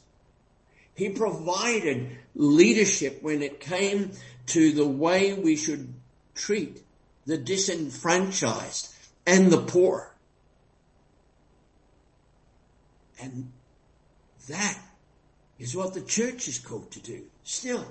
He 0.95 1.09
provided 1.09 2.19
leadership 2.35 3.23
when 3.23 3.43
it 3.43 3.59
came 3.61 4.13
to 4.47 4.73
the 4.73 4.87
way 4.87 5.33
we 5.33 5.57
should 5.57 5.95
treat 6.35 6.83
the 7.27 7.39
disenfranchised, 7.39 8.95
and 9.27 9.53
the 9.53 9.63
poor. 9.63 10.13
And 13.21 13.53
that 14.49 14.79
is 15.59 15.77
what 15.77 15.95
the 15.95 16.01
church 16.01 16.49
is 16.49 16.59
called 16.59 16.91
to 16.93 17.01
do 17.01 17.23
still. 17.45 17.87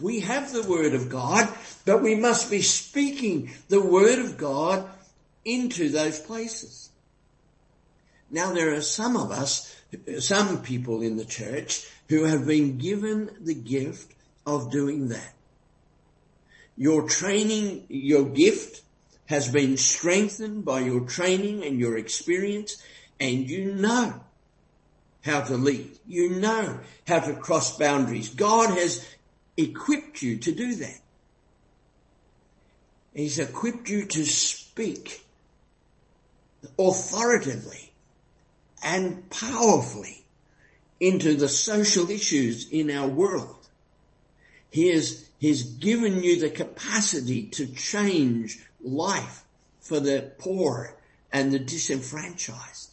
We 0.00 0.20
have 0.20 0.52
the 0.52 0.62
word 0.62 0.94
of 0.94 1.08
God, 1.08 1.48
but 1.84 2.02
we 2.02 2.14
must 2.14 2.50
be 2.50 2.62
speaking 2.62 3.50
the 3.68 3.80
word 3.80 4.18
of 4.18 4.38
God 4.38 4.88
into 5.44 5.88
those 5.88 6.18
places. 6.18 6.90
Now 8.30 8.52
there 8.52 8.74
are 8.74 8.82
some 8.82 9.16
of 9.16 9.30
us, 9.30 9.74
some 10.20 10.62
people 10.62 11.02
in 11.02 11.16
the 11.16 11.24
church 11.24 11.86
who 12.08 12.24
have 12.24 12.46
been 12.46 12.78
given 12.78 13.30
the 13.40 13.54
gift 13.54 14.14
of 14.46 14.70
doing 14.70 15.08
that. 15.08 15.34
Your 16.80 17.06
training, 17.06 17.84
your 17.90 18.24
gift 18.24 18.80
has 19.26 19.52
been 19.52 19.76
strengthened 19.76 20.64
by 20.64 20.80
your 20.80 21.02
training 21.02 21.62
and 21.62 21.78
your 21.78 21.98
experience 21.98 22.82
and 23.20 23.50
you 23.50 23.74
know 23.74 24.14
how 25.22 25.42
to 25.42 25.58
lead. 25.58 25.98
You 26.08 26.30
know 26.30 26.80
how 27.06 27.20
to 27.20 27.34
cross 27.34 27.76
boundaries. 27.76 28.30
God 28.30 28.70
has 28.78 29.06
equipped 29.58 30.22
you 30.22 30.38
to 30.38 30.52
do 30.52 30.74
that. 30.76 31.00
He's 33.12 33.38
equipped 33.38 33.90
you 33.90 34.06
to 34.06 34.24
speak 34.24 35.22
authoritatively 36.78 37.92
and 38.82 39.28
powerfully 39.28 40.24
into 40.98 41.34
the 41.34 41.48
social 41.48 42.10
issues 42.10 42.70
in 42.70 42.90
our 42.90 43.06
world. 43.06 43.68
He 44.70 44.88
has 44.88 45.29
He's 45.40 45.62
given 45.62 46.22
you 46.22 46.38
the 46.38 46.50
capacity 46.50 47.44
to 47.52 47.66
change 47.66 48.62
life 48.82 49.42
for 49.80 49.98
the 49.98 50.32
poor 50.36 50.94
and 51.32 51.50
the 51.50 51.58
disenfranchised. 51.58 52.90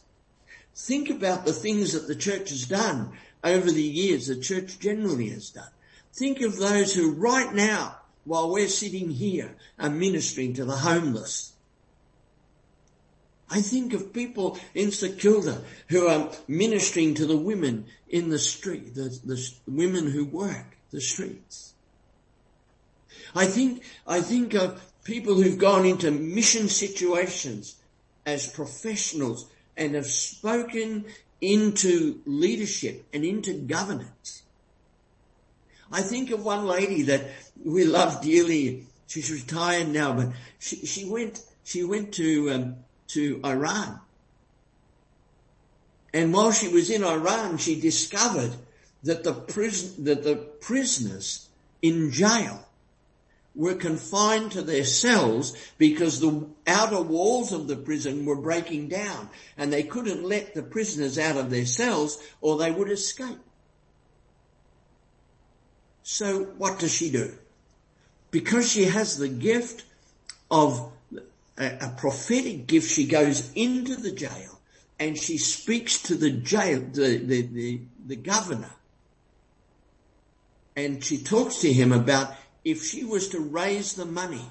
Think 0.74 1.10
about 1.10 1.44
the 1.44 1.52
things 1.52 1.92
that 1.92 2.08
the 2.08 2.16
church 2.16 2.48
has 2.48 2.66
done 2.66 3.12
over 3.44 3.70
the 3.70 3.82
years, 3.82 4.28
the 4.28 4.40
church 4.40 4.78
generally 4.78 5.28
has 5.28 5.50
done. 5.50 5.68
Think 6.14 6.40
of 6.40 6.56
those 6.56 6.94
who 6.94 7.12
right 7.12 7.52
now, 7.52 7.98
while 8.24 8.50
we're 8.50 8.68
sitting 8.68 9.10
here, 9.10 9.54
are 9.78 9.90
ministering 9.90 10.54
to 10.54 10.64
the 10.64 10.76
homeless. 10.76 11.52
I 13.50 13.60
think 13.60 13.92
of 13.92 14.14
people 14.14 14.58
in 14.74 14.90
St 14.90 15.18
Kilda 15.18 15.62
who 15.88 16.06
are 16.06 16.30
ministering 16.48 17.14
to 17.16 17.26
the 17.26 17.36
women 17.36 17.84
in 18.08 18.30
the 18.30 18.38
street, 18.38 18.94
the, 18.94 19.18
the 19.22 19.52
women 19.66 20.10
who 20.10 20.24
work 20.24 20.78
the 20.90 21.00
streets. 21.02 21.67
I 23.34 23.46
think, 23.46 23.82
I 24.06 24.20
think 24.20 24.54
of 24.54 24.82
people 25.04 25.34
who've 25.34 25.58
gone 25.58 25.86
into 25.86 26.10
mission 26.10 26.68
situations 26.68 27.76
as 28.26 28.46
professionals 28.46 29.48
and 29.76 29.94
have 29.94 30.06
spoken 30.06 31.06
into 31.40 32.20
leadership 32.26 33.06
and 33.12 33.24
into 33.24 33.54
governance. 33.54 34.42
I 35.90 36.02
think 36.02 36.30
of 36.30 36.44
one 36.44 36.66
lady 36.66 37.02
that 37.02 37.22
we 37.64 37.84
love 37.84 38.20
dearly. 38.20 38.86
She's 39.06 39.30
retired 39.30 39.88
now, 39.88 40.12
but 40.12 40.28
she, 40.58 40.84
she 40.84 41.08
went, 41.08 41.42
she 41.64 41.84
went 41.84 42.12
to, 42.14 42.50
um, 42.50 42.76
to 43.08 43.40
Iran. 43.44 44.00
And 46.12 46.32
while 46.32 46.52
she 46.52 46.68
was 46.68 46.90
in 46.90 47.04
Iran, 47.04 47.58
she 47.58 47.80
discovered 47.80 48.54
that 49.04 49.24
the 49.24 49.32
prison, 49.32 50.04
that 50.04 50.24
the 50.24 50.36
prisoners 50.36 51.48
in 51.80 52.10
jail 52.10 52.67
were 53.58 53.74
confined 53.74 54.52
to 54.52 54.62
their 54.62 54.84
cells 54.84 55.54
because 55.78 56.20
the 56.20 56.46
outer 56.64 57.02
walls 57.02 57.52
of 57.52 57.66
the 57.66 57.74
prison 57.74 58.24
were 58.24 58.40
breaking 58.40 58.86
down 58.86 59.28
and 59.56 59.72
they 59.72 59.82
couldn't 59.82 60.22
let 60.22 60.54
the 60.54 60.62
prisoners 60.62 61.18
out 61.18 61.36
of 61.36 61.50
their 61.50 61.66
cells 61.66 62.22
or 62.40 62.56
they 62.56 62.70
would 62.70 62.88
escape. 62.88 63.40
So 66.04 66.44
what 66.56 66.78
does 66.78 66.94
she 66.94 67.10
do? 67.10 67.34
Because 68.30 68.70
she 68.70 68.84
has 68.84 69.18
the 69.18 69.28
gift 69.28 69.84
of 70.48 70.92
a, 71.58 71.92
prophetic 71.96 72.68
gift, 72.68 72.88
she 72.88 73.08
goes 73.08 73.50
into 73.54 73.96
the 73.96 74.12
jail 74.12 74.60
and 75.00 75.18
she 75.18 75.36
speaks 75.36 76.02
to 76.02 76.14
the 76.14 76.30
jail, 76.30 76.80
the, 76.92 77.18
the, 77.18 77.42
the, 77.42 77.80
the 78.06 78.16
governor. 78.16 78.70
And 80.76 81.02
she 81.02 81.18
talks 81.18 81.56
to 81.62 81.72
him 81.72 81.90
about 81.90 82.32
if 82.64 82.84
she 82.84 83.04
was 83.04 83.28
to 83.28 83.40
raise 83.40 83.94
the 83.94 84.04
money 84.04 84.44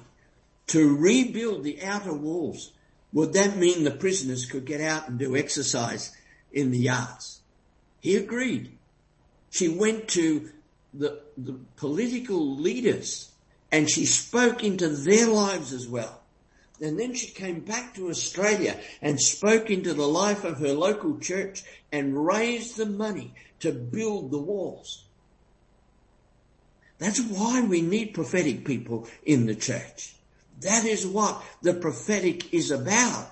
to 0.68 0.96
rebuild 0.96 1.64
the 1.64 1.82
outer 1.82 2.12
walls, 2.12 2.72
would 3.12 3.32
that 3.32 3.56
mean 3.56 3.84
the 3.84 3.90
prisoners 3.90 4.46
could 4.46 4.64
get 4.64 4.80
out 4.80 5.08
and 5.08 5.18
do 5.18 5.36
exercise 5.36 6.14
in 6.52 6.70
the 6.70 6.78
yards? 6.78 7.40
He 8.00 8.16
agreed. 8.16 8.76
She 9.50 9.68
went 9.68 10.08
to 10.08 10.50
the, 10.92 11.20
the 11.36 11.58
political 11.76 12.56
leaders 12.56 13.30
and 13.72 13.88
she 13.88 14.06
spoke 14.06 14.64
into 14.64 14.88
their 14.88 15.26
lives 15.26 15.72
as 15.72 15.86
well. 15.86 16.20
And 16.80 16.98
then 16.98 17.14
she 17.14 17.28
came 17.28 17.60
back 17.60 17.94
to 17.94 18.08
Australia 18.08 18.78
and 19.02 19.20
spoke 19.20 19.68
into 19.68 19.94
the 19.94 20.06
life 20.06 20.44
of 20.44 20.58
her 20.58 20.72
local 20.72 21.18
church 21.18 21.64
and 21.90 22.26
raised 22.26 22.76
the 22.76 22.86
money 22.86 23.34
to 23.60 23.72
build 23.72 24.30
the 24.30 24.38
walls. 24.38 25.04
That's 26.98 27.20
why 27.20 27.60
we 27.60 27.80
need 27.80 28.14
prophetic 28.14 28.64
people 28.64 29.06
in 29.24 29.46
the 29.46 29.54
church. 29.54 30.14
That 30.60 30.84
is 30.84 31.06
what 31.06 31.42
the 31.62 31.74
prophetic 31.74 32.52
is 32.52 32.70
about. 32.70 33.30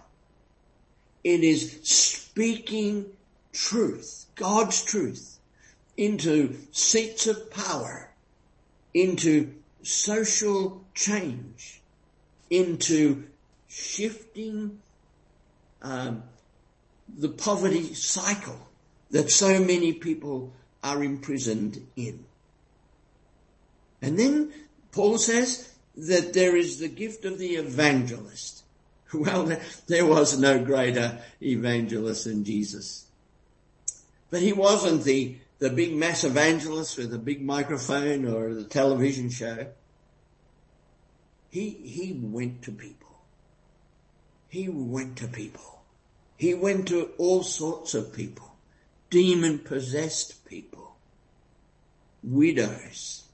It 1.24 1.42
is 1.42 1.80
speaking 1.82 3.06
truth, 3.52 4.26
God's 4.36 4.84
truth, 4.84 5.38
into 5.96 6.56
seats 6.70 7.26
of 7.26 7.50
power, 7.50 8.10
into 8.94 9.54
social 9.82 10.84
change, 10.94 11.80
into 12.50 13.24
shifting 13.66 14.80
um, 15.82 16.22
the 17.08 17.28
poverty 17.28 17.94
cycle 17.94 18.68
that 19.10 19.30
so 19.30 19.58
many 19.58 19.92
people 19.92 20.52
are 20.84 21.02
imprisoned 21.02 21.84
in. 21.96 22.25
And 24.02 24.18
then 24.18 24.52
Paul 24.92 25.18
says 25.18 25.72
that 25.96 26.32
there 26.32 26.56
is 26.56 26.78
the 26.78 26.88
gift 26.88 27.24
of 27.24 27.38
the 27.38 27.56
evangelist. 27.56 28.62
Well, 29.14 29.56
there 29.86 30.04
was 30.04 30.38
no 30.38 30.62
greater 30.62 31.20
evangelist 31.40 32.24
than 32.24 32.44
Jesus. 32.44 33.06
But 34.30 34.42
he 34.42 34.52
wasn't 34.52 35.04
the, 35.04 35.36
the 35.60 35.70
big 35.70 35.94
mass 35.94 36.24
evangelist 36.24 36.98
with 36.98 37.14
a 37.14 37.18
big 37.18 37.40
microphone 37.40 38.26
or 38.26 38.52
the 38.52 38.64
television 38.64 39.30
show. 39.30 39.68
He, 41.50 41.70
he 41.70 42.18
went 42.20 42.62
to 42.62 42.72
people. 42.72 43.16
He 44.48 44.68
went 44.68 45.16
to 45.18 45.28
people. 45.28 45.82
He 46.36 46.52
went 46.54 46.88
to 46.88 47.10
all 47.16 47.42
sorts 47.42 47.94
of 47.94 48.12
people. 48.12 48.56
Demon 49.08 49.60
possessed 49.60 50.44
people. 50.46 50.96
Widows. 52.22 53.25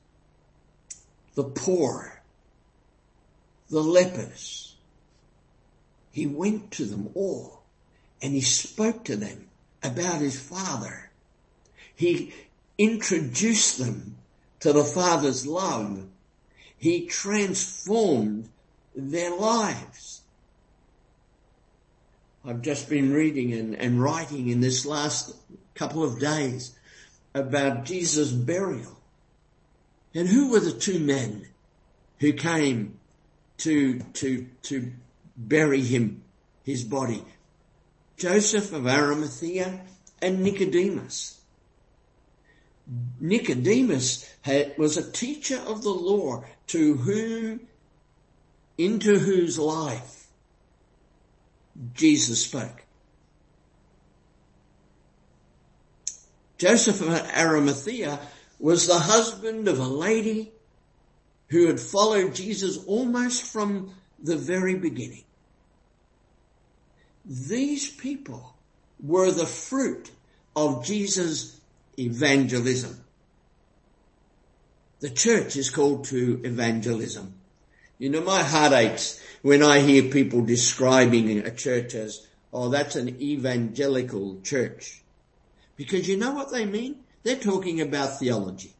The 1.34 1.44
poor. 1.44 2.22
The 3.70 3.82
lepers. 3.82 4.76
He 6.10 6.26
went 6.26 6.72
to 6.72 6.84
them 6.84 7.10
all 7.14 7.62
and 8.20 8.34
he 8.34 8.40
spoke 8.40 9.04
to 9.04 9.16
them 9.16 9.48
about 9.82 10.20
his 10.20 10.40
father. 10.40 11.10
He 11.94 12.32
introduced 12.78 13.78
them 13.78 14.16
to 14.60 14.72
the 14.72 14.84
father's 14.84 15.46
love. 15.46 16.04
He 16.76 17.06
transformed 17.06 18.48
their 18.94 19.34
lives. 19.34 20.22
I've 22.44 22.62
just 22.62 22.88
been 22.88 23.12
reading 23.12 23.52
and, 23.52 23.74
and 23.76 24.02
writing 24.02 24.48
in 24.48 24.60
this 24.60 24.84
last 24.84 25.36
couple 25.74 26.02
of 26.02 26.18
days 26.18 26.76
about 27.34 27.84
Jesus' 27.84 28.32
burial. 28.32 28.98
And 30.14 30.28
who 30.28 30.50
were 30.50 30.60
the 30.60 30.72
two 30.72 30.98
men 30.98 31.48
who 32.18 32.32
came 32.32 32.98
to, 33.58 34.00
to, 34.14 34.46
to 34.62 34.92
bury 35.36 35.82
him, 35.82 36.22
his 36.64 36.84
body? 36.84 37.24
Joseph 38.16 38.72
of 38.72 38.86
Arimathea 38.86 39.80
and 40.20 40.42
Nicodemus. 40.42 41.40
Nicodemus 43.20 44.28
had, 44.42 44.76
was 44.76 44.96
a 44.96 45.10
teacher 45.10 45.58
of 45.66 45.82
the 45.82 45.90
law 45.90 46.44
to 46.68 46.96
whom, 46.96 47.60
into 48.76 49.18
whose 49.18 49.58
life 49.58 50.26
Jesus 51.94 52.44
spoke. 52.44 52.82
Joseph 56.58 57.00
of 57.00 57.08
Arimathea 57.08 58.20
was 58.62 58.86
the 58.86 58.98
husband 58.98 59.66
of 59.66 59.80
a 59.80 59.88
lady 59.88 60.52
who 61.48 61.66
had 61.66 61.80
followed 61.80 62.32
Jesus 62.32 62.78
almost 62.86 63.42
from 63.42 63.92
the 64.22 64.36
very 64.36 64.76
beginning. 64.76 65.24
These 67.24 67.90
people 67.90 68.54
were 69.02 69.32
the 69.32 69.46
fruit 69.46 70.12
of 70.54 70.84
Jesus' 70.84 71.60
evangelism. 71.98 73.00
The 75.00 75.10
church 75.10 75.56
is 75.56 75.68
called 75.68 76.04
to 76.06 76.40
evangelism. 76.44 77.34
You 77.98 78.10
know, 78.10 78.20
my 78.20 78.44
heart 78.44 78.72
aches 78.72 79.20
when 79.42 79.64
I 79.64 79.80
hear 79.80 80.04
people 80.04 80.42
describing 80.42 81.36
a 81.38 81.50
church 81.50 81.96
as, 81.96 82.24
oh, 82.52 82.68
that's 82.68 82.94
an 82.94 83.20
evangelical 83.20 84.40
church. 84.42 85.02
Because 85.76 86.06
you 86.08 86.16
know 86.16 86.30
what 86.30 86.52
they 86.52 86.64
mean? 86.64 87.02
They're 87.22 87.36
talking 87.36 87.80
about 87.80 88.18
theology. 88.18 88.72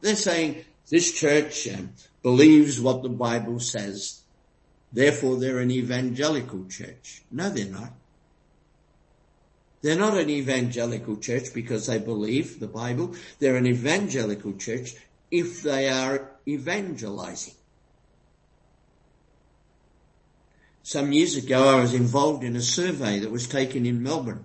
They're 0.00 0.16
saying 0.16 0.64
this 0.88 1.12
church 1.12 1.68
um, 1.68 1.90
believes 2.22 2.80
what 2.80 3.02
the 3.02 3.08
Bible 3.08 3.60
says 3.60 4.22
Therefore, 4.92 5.36
they're 5.36 5.58
an 5.58 5.70
evangelical 5.70 6.64
church. 6.68 7.22
No, 7.30 7.50
they're 7.50 7.66
not. 7.66 7.92
They're 9.82 9.98
not 9.98 10.16
an 10.16 10.30
evangelical 10.30 11.16
church 11.18 11.52
because 11.52 11.86
they 11.86 11.98
believe 11.98 12.60
the 12.60 12.66
Bible. 12.66 13.14
They're 13.38 13.56
an 13.56 13.66
evangelical 13.66 14.54
church 14.54 14.94
if 15.30 15.62
they 15.62 15.88
are 15.88 16.30
evangelizing. 16.48 17.54
Some 20.82 21.12
years 21.12 21.36
ago, 21.36 21.76
I 21.76 21.80
was 21.80 21.92
involved 21.92 22.42
in 22.42 22.56
a 22.56 22.62
survey 22.62 23.18
that 23.18 23.30
was 23.30 23.48
taken 23.48 23.84
in 23.84 24.02
Melbourne 24.02 24.44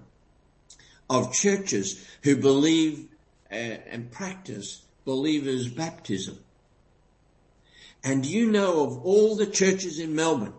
of 1.11 1.33
churches 1.33 2.07
who 2.23 2.37
believe 2.37 3.05
uh, 3.51 3.55
and 3.55 4.09
practice 4.09 4.81
believers' 5.03 5.67
baptism. 5.67 6.39
And 8.01 8.25
you 8.25 8.49
know 8.49 8.85
of 8.85 9.05
all 9.05 9.35
the 9.35 9.45
churches 9.45 9.99
in 9.99 10.15
Melbourne, 10.15 10.53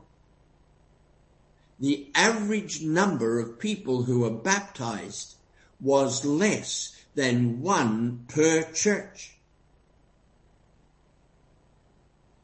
the 1.81 2.07
average 2.15 2.83
number 2.83 3.41
of 3.41 3.59
people 3.59 4.03
who 4.03 4.21
were 4.21 4.31
baptized 4.31 5.37
was 5.81 6.25
less 6.25 7.03
than 7.15 7.63
one 7.63 8.27
per 8.29 8.63
church. 8.73 9.33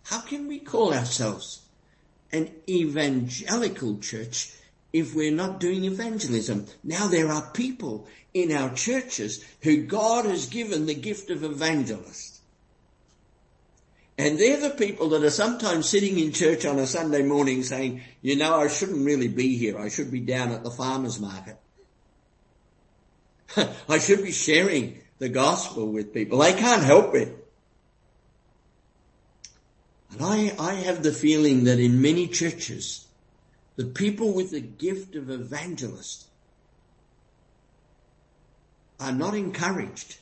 How 0.05 0.23
can 0.23 0.49
we 0.49 0.61
call 0.61 0.95
ourselves 0.95 1.61
an 2.33 2.51
evangelical 2.67 3.99
church 3.99 4.55
if 4.93 5.15
we're 5.15 5.33
not 5.33 5.61
doing 5.61 5.85
evangelism? 5.85 6.67
Now 6.83 7.09
there 7.09 7.29
are 7.29 7.51
people 7.51 8.07
in 8.35 8.53
our 8.53 8.75
churches 8.75 9.45
who 9.63 9.85
God 9.85 10.25
has 10.25 10.47
given 10.47 10.87
the 10.87 10.95
gift 10.95 11.31
of 11.31 11.45
evangelist. 11.45 12.41
And 14.17 14.39
they're 14.39 14.61
the 14.61 14.71
people 14.71 15.11
that 15.11 15.23
are 15.23 15.31
sometimes 15.31 15.89
sitting 15.89 16.19
in 16.19 16.33
church 16.33 16.65
on 16.65 16.79
a 16.81 16.87
Sunday 16.89 17.23
morning 17.23 17.63
saying, 17.63 18.03
you 18.21 18.35
know, 18.35 18.57
I 18.57 18.67
shouldn't 18.67 19.07
really 19.07 19.29
be 19.29 19.57
here. 19.57 19.79
I 19.79 19.89
should 19.89 20.11
be 20.11 20.21
down 20.21 20.51
at 20.51 20.65
the 20.65 20.73
farmer's 20.73 21.21
market. 21.21 21.57
I 23.89 23.99
should 23.99 24.25
be 24.25 24.33
sharing 24.33 24.99
the 25.19 25.29
gospel 25.29 25.87
with 25.87 26.13
people. 26.13 26.39
They 26.39 26.53
can't 26.53 26.83
help 26.83 27.15
it. 27.15 27.35
And 30.11 30.23
I, 30.23 30.55
I 30.59 30.75
have 30.75 31.03
the 31.03 31.13
feeling 31.13 31.65
that 31.65 31.79
in 31.79 32.03
many 32.03 32.27
churches, 32.27 33.07
the 33.79 33.85
people 33.85 34.33
with 34.33 34.51
the 34.51 34.61
gift 34.61 35.15
of 35.15 35.31
evangelist 35.31 36.27
are 38.99 39.13
not 39.13 39.35
encouraged 39.35 40.17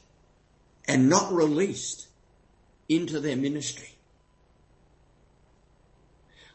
and 0.86 1.08
not 1.08 1.32
released 1.32 2.06
into 2.86 3.18
their 3.18 3.34
ministry. 3.34 3.88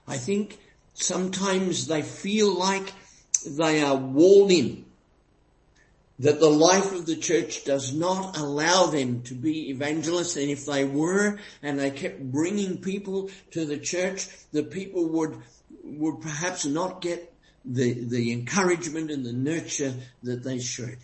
I 0.08 0.18
think 0.18 0.60
sometimes 0.94 1.88
they 1.88 2.04
feel 2.04 2.54
like 2.54 2.94
they 3.48 3.82
are 3.82 3.96
walled 3.96 4.52
in, 4.52 4.86
that 6.20 6.40
the 6.40 6.52
life 6.52 6.92
of 6.94 7.08
the 7.08 7.16
church 7.16 7.64
does 7.66 7.96
not 7.96 8.38
allow 8.38 8.86
them 8.86 9.24
to 9.24 9.34
be 9.34 9.72
evangelists, 9.72 10.36
and 10.36 10.52
if 10.52 10.68
they 10.68 10.86
were, 10.86 11.40
and 11.64 11.80
they 11.80 11.90
kept 11.90 12.22
bringing 12.32 12.78
people 12.78 13.32
to 13.50 13.66
the 13.66 13.80
church, 13.80 14.28
the 14.52 14.62
people 14.62 15.08
would, 15.10 15.36
would 15.92 16.22
perhaps 16.22 16.66
not 16.66 17.02
get 17.02 17.34
the, 17.66 17.94
the 17.94 18.32
encouragement 18.32 19.12
and 19.12 19.26
the 19.26 19.34
nurture 19.34 19.94
that 20.24 20.44
they 20.44 20.60
should. 20.60 20.98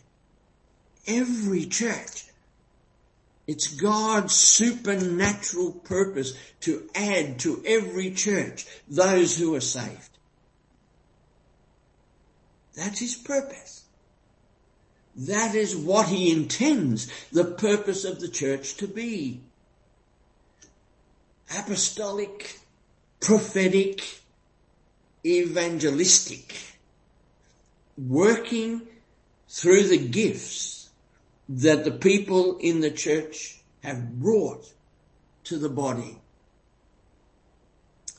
Every 1.08 1.66
church 1.66 2.28
it's 3.48 3.68
God's 3.68 4.36
supernatural 4.36 5.72
purpose 5.72 6.34
to 6.62 6.90
add 6.94 7.40
to 7.40 7.64
every 7.66 8.12
church 8.12 8.68
those 8.90 9.38
who 9.38 9.56
are 9.56 9.62
saved. 9.62 10.10
That's 12.76 13.00
his 13.00 13.16
purpose. 13.16 13.86
That 15.16 15.56
is 15.56 15.76
what 15.76 16.10
he 16.10 16.32
intends 16.32 17.10
the 17.32 17.46
purpose 17.46 18.04
of 18.04 18.20
the 18.20 18.28
church 18.28 18.76
to 18.76 18.88
be. 18.88 19.40
Apostolic, 21.58 22.60
prophetic, 23.22 24.04
evangelistic, 25.28 26.56
working 27.98 28.82
through 29.50 29.84
the 29.84 29.98
gifts 29.98 30.90
that 31.50 31.84
the 31.86 31.92
people 31.92 32.58
in 32.58 32.82
the 32.82 32.92
church 32.92 33.60
have 33.84 34.20
brought 34.20 34.72
to 35.46 35.58
the 35.58 35.70
body. 35.70 36.18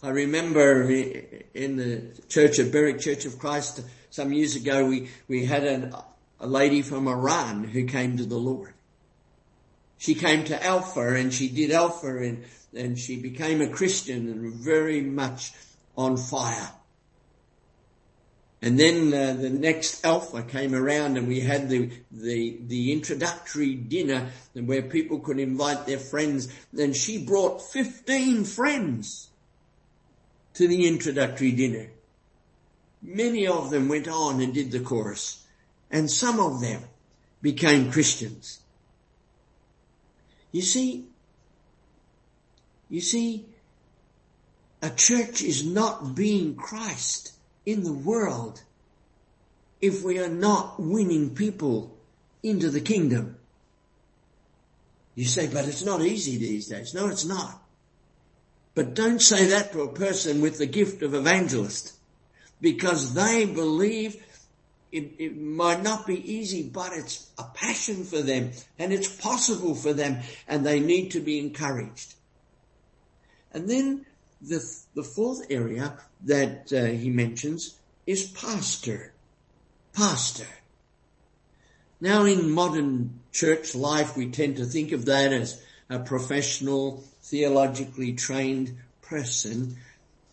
I 0.03 0.11
remember 0.11 0.83
in 1.55 1.77
the 1.77 2.03
church 2.29 2.59
of 2.59 2.71
Berwick 2.71 3.01
Church 3.01 3.25
of 3.25 3.39
Christ 3.39 3.83
some 4.11 4.33
years 4.33 4.55
ago, 4.55 4.87
we, 4.87 5.11
we 5.27 5.45
had 5.45 5.65
an, 5.65 5.93
a 6.41 6.47
lady 6.47 6.83
from 6.83 7.09
Iran 7.09 7.65
who 7.65 7.85
came 7.85 8.17
to 8.17 8.25
the 8.25 8.37
Lord. 8.37 8.73
She 9.99 10.15
came 10.15 10.45
to 10.45 10.65
Alpha 10.65 11.15
and 11.15 11.35
she 11.35 11.49
did 11.49 11.73
Alpha 11.73 12.17
and, 12.17 12.45
and 12.75 12.99
she 12.99 13.21
became 13.21 13.61
a 13.61 13.69
Christian 13.69 14.29
and 14.29 14.55
very 14.55 15.01
much 15.01 15.53
on 15.97 16.17
fire. 16.17 16.71
And 18.61 18.79
then 18.79 19.15
uh, 19.15 19.41
the 19.41 19.51
next 19.51 20.05
Alpha 20.05 20.43
came 20.43 20.75
around 20.75 21.17
and 21.17 21.29
we 21.29 21.41
had 21.41 21.69
the, 21.69 21.91
the, 22.11 22.59
the 22.67 22.93
introductory 22.93 23.75
dinner 23.75 24.31
where 24.55 24.83
people 24.83 25.21
could 25.21 25.39
invite 25.39 25.87
their 25.87 25.99
friends. 25.99 26.49
And 26.77 26.97
she 26.97 27.25
brought 27.25 27.63
15 27.63 28.45
friends 28.45 29.29
to 30.55 30.67
the 30.67 30.89
introductory 30.89 31.53
dinner. 31.53 31.89
Many 33.01 33.47
of 33.47 33.71
them 33.71 33.89
went 33.89 34.09
on 34.09 34.41
and 34.41 34.53
did 34.53 34.73
the 34.73 34.81
chorus 34.81 35.45
and 35.91 36.11
some 36.11 36.41
of 36.41 36.61
them 36.61 36.83
became 37.41 37.93
Christians. 37.93 38.61
You 40.51 40.63
see, 40.63 41.07
you 42.89 43.01
see, 43.01 43.47
a 44.83 44.91
church 44.91 45.43
is 45.43 45.65
not 45.65 46.15
being 46.15 46.55
Christ 46.57 47.38
in 47.69 47.85
the 47.85 47.93
world 47.93 48.63
if 49.79 50.03
we 50.03 50.19
are 50.19 50.31
not 50.31 50.81
winning 50.81 51.35
people 51.35 51.95
into 52.43 52.71
the 52.71 52.81
kingdom. 52.81 53.37
You 55.15 55.27
say, 55.27 55.49
but 55.49 55.67
it's 55.67 55.85
not 55.85 56.01
easy 56.01 56.39
these 56.39 56.69
days. 56.69 56.95
No, 56.95 57.09
it's 57.09 57.27
not. 57.27 57.63
But 58.75 58.95
don't 58.95 59.21
say 59.21 59.49
that 59.49 59.73
to 59.73 59.83
a 59.83 59.93
person 59.93 60.41
with 60.41 60.57
the 60.57 60.65
gift 60.65 61.03
of 61.03 61.13
evangelist 61.13 61.93
because 62.59 63.13
they 63.13 63.45
believe 63.45 64.17
it, 64.91 65.13
it, 65.19 65.37
might 65.37 65.83
not 65.83 66.07
be 66.07 66.33
easy, 66.33 66.63
but 66.63 66.95
it's 66.95 67.29
a 67.37 67.45
passion 67.45 68.05
for 68.05 68.23
them 68.23 68.53
and 68.79 68.95
it's 68.95 69.15
possible 69.15 69.75
for 69.75 69.93
them 69.93 70.21
and 70.47 70.65
they 70.65 70.81
need 70.81 71.11
to 71.11 71.21
be 71.21 71.39
encouraged. 71.39 72.15
And 73.53 73.69
then 73.69 74.07
the, 74.41 74.65
the 74.95 75.03
fourth 75.03 75.47
area 75.51 75.99
that 76.25 76.73
uh, 76.73 76.85
he 76.85 77.11
mentions 77.11 77.79
is 78.07 78.27
pastor. 78.27 79.13
Pastor. 79.93 80.47
Now 82.01 82.25
in 82.25 82.51
modern 82.51 83.21
church 83.33 83.75
life, 83.75 84.17
we 84.17 84.31
tend 84.31 84.57
to 84.57 84.65
think 84.65 84.93
of 84.93 85.07
that 85.07 85.33
as 85.33 85.63
a 85.91 85.99
professional, 85.99 87.03
theologically 87.23 88.13
trained 88.13 88.77
person, 89.03 89.77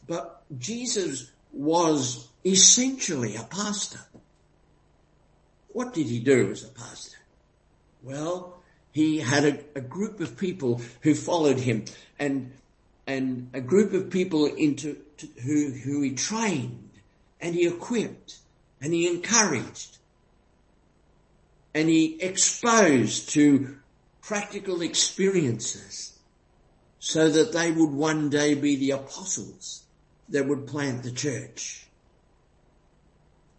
but 0.08 0.44
Jesus 0.58 1.32
was 1.52 2.28
essentially 2.46 3.36
a 3.36 3.44
pastor. 3.44 4.00
What 5.70 5.94
did 5.94 6.08
he 6.08 6.20
do 6.20 6.52
as 6.52 6.64
a 6.64 6.68
pastor? 6.68 7.18
Well, 8.04 8.62
he 8.92 9.20
had 9.20 9.46
a, 9.46 9.60
a 9.76 9.82
group 9.82 10.20
of 10.20 10.38
people 10.38 10.82
who 11.02 11.16
followed 11.16 11.58
him 11.58 11.86
and, 12.20 12.54
and 13.08 13.50
a 13.54 13.62
group 13.62 13.94
of 13.94 14.10
people 14.10 14.46
into, 14.46 14.98
to, 15.18 15.28
who, 15.44 15.72
who 15.72 16.02
he 16.02 16.12
trained 16.12 16.90
and 17.40 17.54
he 17.54 17.68
equipped 17.68 18.38
and 18.82 18.94
he 18.94 19.08
encouraged 19.08 19.98
and 21.74 21.90
he 21.90 22.22
exposed 22.22 23.30
to 23.30 23.78
practical 24.22 24.82
experiences 24.82 26.18
so 27.00 27.30
that 27.30 27.54
they 27.54 27.72
would 27.72 27.92
one 27.92 28.30
day 28.30 28.56
be 28.56 28.76
the 28.76 28.92
apostles 28.92 29.84
that 30.30 30.48
would 30.48 30.66
plant 30.66 31.04
the 31.04 31.12
church. 31.12 31.86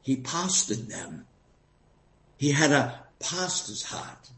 He 0.03 0.17
pastored 0.17 0.89
them 0.89 1.27
he 2.37 2.53
had 2.53 2.73
a 2.73 3.01
pastor's 3.19 3.83
heart. 3.83 4.31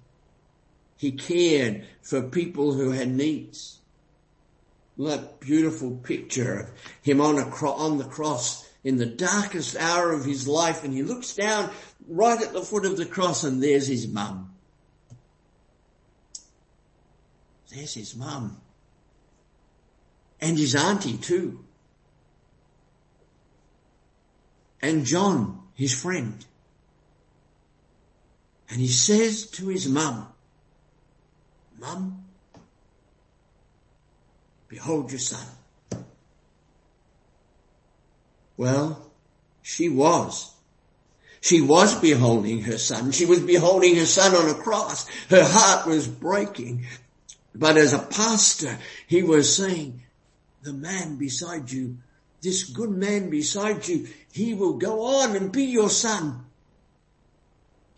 He 0.97 1.13
cared 1.13 1.87
for 2.03 2.23
people 2.23 2.73
who 2.73 2.91
had 2.91 3.09
needs. 3.11 3.78
That 4.99 5.39
beautiful 5.39 5.93
picture 5.93 6.61
of 6.61 6.71
him 7.03 7.21
on, 7.21 7.39
a 7.39 7.49
cro- 7.49 7.73
on 7.73 7.99
the 7.99 8.05
cross 8.05 8.69
in 8.83 8.97
the 8.97 9.07
darkest 9.07 9.77
hour 9.77 10.13
of 10.13 10.25
his 10.25 10.49
life 10.49 10.83
and 10.83 10.93
he 10.93 11.03
looks 11.03 11.35
down 11.35 11.71
right 12.09 12.41
at 12.41 12.53
the 12.53 12.63
foot 12.63 12.85
of 12.85 12.97
the 12.97 13.07
cross 13.07 13.45
and 13.45 13.63
there's 13.63 13.87
his 13.87 14.09
mum. 14.09 14.55
There's 17.73 17.95
his 17.95 18.17
mum. 18.17 18.61
And 20.41 20.59
his 20.59 20.75
auntie 20.75 21.19
too. 21.19 21.65
And 24.81 25.05
John, 25.05 25.63
his 25.75 25.93
friend. 25.93 26.45
And 28.71 28.81
he 28.81 28.89
says 28.89 29.47
to 29.53 29.69
his 29.69 29.89
mum, 29.89 30.29
Mum, 31.81 32.25
behold 34.69 35.11
your 35.11 35.19
son. 35.19 35.47
Well, 38.57 39.11
she 39.63 39.89
was. 39.89 40.53
She 41.41 41.61
was 41.61 41.95
beholding 42.01 42.63
her 42.63 42.79
son. 42.79 43.13
She 43.13 43.25
was 43.25 43.41
beholding 43.41 43.97
her 43.97 44.07
son 44.07 44.35
on 44.35 44.51
a 44.51 44.55
cross. 44.55 45.07
Her 45.29 45.45
heart 45.45 45.87
was 45.87 46.09
breaking. 46.09 46.87
But 47.55 47.77
as 47.77 47.93
a 47.93 47.99
pastor, 47.99 48.77
he 49.07 49.23
was 49.23 49.55
saying, 49.55 50.03
the 50.63 50.73
man 50.73 51.17
beside 51.17 51.71
you, 51.71 51.99
this 52.43 52.65
good 52.65 52.91
man 52.91 53.31
beside 53.31 53.87
you, 53.87 54.09
he 54.33 54.55
will 54.55 54.75
go 54.75 55.03
on 55.23 55.37
and 55.37 55.53
be 55.53 55.65
your 55.65 55.91
son 55.91 56.45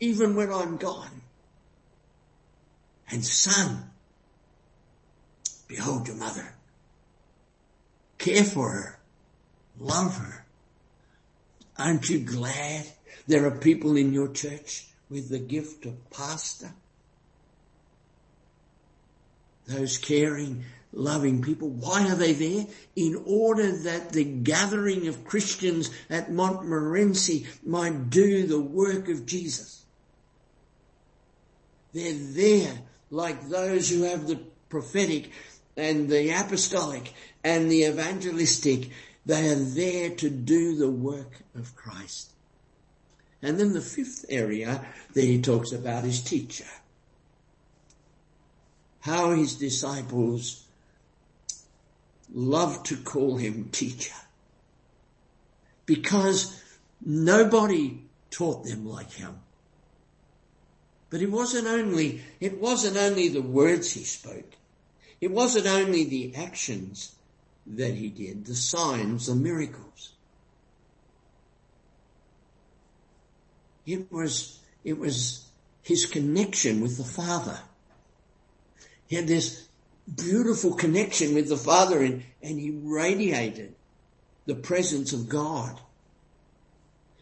even 0.00 0.34
when 0.34 0.52
I'm 0.52 0.78
gone. 0.78 1.22
And 3.10 3.24
son, 3.24 3.90
behold 5.68 6.08
your 6.08 6.16
mother. 6.16 6.54
Care 8.20 8.44
for 8.44 8.70
her. 8.70 8.98
Love 9.78 10.18
her. 10.18 10.44
Aren't 11.78 12.10
you 12.10 12.20
glad 12.20 12.84
there 13.26 13.46
are 13.46 13.50
people 13.50 13.96
in 13.96 14.12
your 14.12 14.28
church 14.28 14.86
with 15.08 15.30
the 15.30 15.38
gift 15.38 15.86
of 15.86 16.10
pastor? 16.10 16.70
Those 19.66 19.96
caring, 19.96 20.66
loving 20.92 21.40
people. 21.40 21.70
Why 21.70 22.10
are 22.10 22.14
they 22.14 22.34
there? 22.34 22.66
In 22.94 23.22
order 23.24 23.72
that 23.84 24.12
the 24.12 24.24
gathering 24.24 25.08
of 25.08 25.24
Christians 25.24 25.90
at 26.10 26.30
Montmorency 26.30 27.46
might 27.64 28.10
do 28.10 28.46
the 28.46 28.60
work 28.60 29.08
of 29.08 29.24
Jesus. 29.24 29.82
They're 31.94 32.12
there 32.12 32.82
like 33.10 33.48
those 33.48 33.88
who 33.88 34.02
have 34.02 34.26
the 34.26 34.40
prophetic 34.68 35.30
and 35.80 36.08
the 36.08 36.30
apostolic 36.30 37.12
and 37.42 37.70
the 37.70 37.84
evangelistic. 37.84 38.90
They 39.26 39.48
are 39.48 39.54
there 39.54 40.10
to 40.10 40.30
do 40.30 40.76
the 40.76 40.90
work 40.90 41.42
of 41.54 41.74
Christ. 41.74 42.32
And 43.42 43.58
then 43.58 43.72
the 43.72 43.80
fifth 43.80 44.26
area 44.28 44.84
that 45.14 45.24
he 45.24 45.40
talks 45.40 45.72
about 45.72 46.04
is 46.04 46.22
teacher. 46.22 46.66
How 49.00 49.32
his 49.32 49.54
disciples 49.54 50.64
love 52.32 52.82
to 52.84 52.96
call 52.96 53.38
him 53.38 53.70
teacher. 53.72 54.14
Because 55.86 56.62
nobody 57.04 58.02
taught 58.30 58.64
them 58.64 58.86
like 58.86 59.12
him. 59.12 59.40
But 61.08 61.22
it 61.22 61.30
wasn't 61.30 61.66
only, 61.66 62.22
it 62.38 62.60
wasn't 62.60 62.96
only 62.96 63.28
the 63.28 63.42
words 63.42 63.92
he 63.92 64.04
spoke. 64.04 64.54
It 65.20 65.30
wasn't 65.30 65.66
only 65.66 66.04
the 66.04 66.34
actions 66.34 67.14
that 67.66 67.94
he 67.94 68.08
did, 68.08 68.46
the 68.46 68.54
signs, 68.54 69.26
the 69.26 69.34
miracles. 69.34 70.12
It 73.86 74.10
was, 74.10 74.58
it 74.84 74.98
was 74.98 75.46
his 75.82 76.06
connection 76.06 76.80
with 76.80 76.96
the 76.96 77.04
Father. 77.04 77.58
He 79.08 79.16
had 79.16 79.26
this 79.26 79.68
beautiful 80.16 80.74
connection 80.74 81.34
with 81.34 81.48
the 81.48 81.56
Father 81.56 82.02
and, 82.02 82.22
and 82.42 82.58
he 82.58 82.70
radiated 82.70 83.74
the 84.46 84.54
presence 84.54 85.12
of 85.12 85.28
God. 85.28 85.78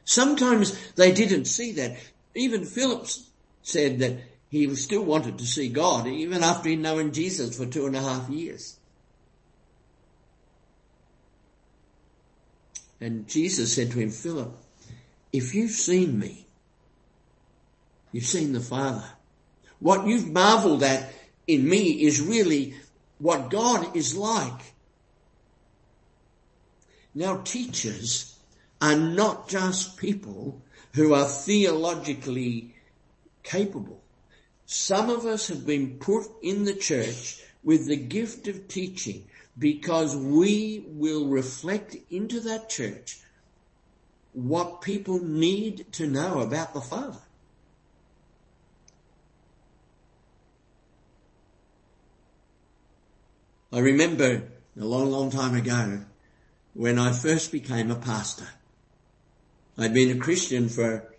Sometimes 0.04 0.78
they 0.94 1.12
didn't 1.12 1.46
see 1.46 1.72
that. 1.72 1.96
Even 2.34 2.64
Philip's 2.64 3.28
said 3.62 3.98
that 3.98 4.18
he 4.50 4.74
still 4.76 5.04
wanted 5.04 5.38
to 5.38 5.46
see 5.46 5.68
God 5.68 6.06
even 6.06 6.42
after 6.42 6.68
he'd 6.68 6.80
known 6.80 7.12
Jesus 7.12 7.56
for 7.56 7.66
two 7.66 7.86
and 7.86 7.96
a 7.96 8.00
half 8.00 8.28
years. 8.28 8.78
And 13.00 13.28
Jesus 13.28 13.74
said 13.74 13.92
to 13.92 13.98
him, 13.98 14.10
Philip, 14.10 14.56
if 15.32 15.54
you've 15.54 15.70
seen 15.70 16.18
me, 16.18 16.46
you've 18.10 18.24
seen 18.24 18.52
the 18.52 18.60
Father. 18.60 19.04
What 19.78 20.06
you've 20.06 20.32
marveled 20.32 20.82
at 20.82 21.12
in 21.46 21.68
me 21.68 22.02
is 22.02 22.20
really 22.20 22.74
what 23.18 23.50
God 23.50 23.96
is 23.96 24.16
like. 24.16 24.74
Now 27.14 27.38
teachers 27.38 28.36
are 28.80 28.96
not 28.96 29.48
just 29.48 29.96
people 29.96 30.62
who 30.94 31.14
are 31.14 31.26
theologically 31.26 32.74
capable. 33.42 34.02
Some 34.70 35.08
of 35.08 35.24
us 35.24 35.48
have 35.48 35.64
been 35.64 35.98
put 35.98 36.26
in 36.42 36.66
the 36.66 36.74
church 36.74 37.42
with 37.64 37.86
the 37.86 37.96
gift 37.96 38.48
of 38.48 38.68
teaching 38.68 39.24
because 39.58 40.14
we 40.14 40.84
will 40.88 41.26
reflect 41.26 41.96
into 42.10 42.38
that 42.40 42.68
church 42.68 43.18
what 44.34 44.82
people 44.82 45.24
need 45.24 45.90
to 45.92 46.06
know 46.06 46.40
about 46.40 46.74
the 46.74 46.82
Father. 46.82 47.22
I 53.72 53.78
remember 53.78 54.42
a 54.78 54.84
long, 54.84 55.10
long 55.10 55.30
time 55.30 55.54
ago 55.54 56.00
when 56.74 56.98
I 56.98 57.12
first 57.12 57.52
became 57.52 57.90
a 57.90 57.96
pastor. 57.96 58.48
I'd 59.78 59.94
been 59.94 60.14
a 60.14 60.20
Christian 60.20 60.68
for 60.68 61.10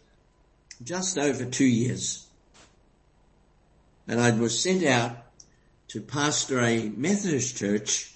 just 0.83 1.17
over 1.17 1.45
two 1.45 1.65
years. 1.65 2.28
And 4.09 4.19
I 4.19 4.31
was 4.31 4.59
sent 4.59 4.83
out 4.83 5.15
to 5.89 6.01
pastor 6.01 6.59
a 6.61 6.89
Methodist 6.89 7.55
church 7.57 8.11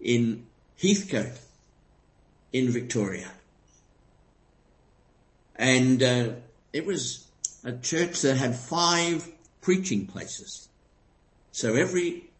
in 0.00 0.46
Heathcote 0.80 1.38
in 2.54 2.70
Victoria. 2.70 3.30
And 5.56 6.02
uh, 6.02 6.28
it 6.72 6.86
was 6.86 7.26
a 7.64 7.72
church 7.72 8.22
that 8.22 8.38
had 8.38 8.56
five 8.56 9.28
preaching 9.60 10.06
places. 10.06 10.70
So 11.52 11.74
every 11.74 12.30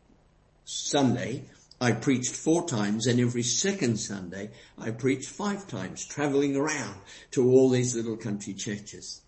Sunday 0.64 1.42
I 1.83 1.92
preached 1.92 2.35
four 2.35 2.66
times 2.66 3.07
and 3.07 3.20
every 3.20 3.42
second 3.42 3.98
Sunday 3.98 4.48
I 4.79 4.90
preached 4.90 5.29
five 5.29 5.68
times, 5.68 6.07
traveling 6.07 6.57
around 6.57 6.94
to 7.33 7.46
all 7.46 7.68
these 7.68 7.94
little 7.94 8.16
country 8.16 8.55
churches. 8.55 9.20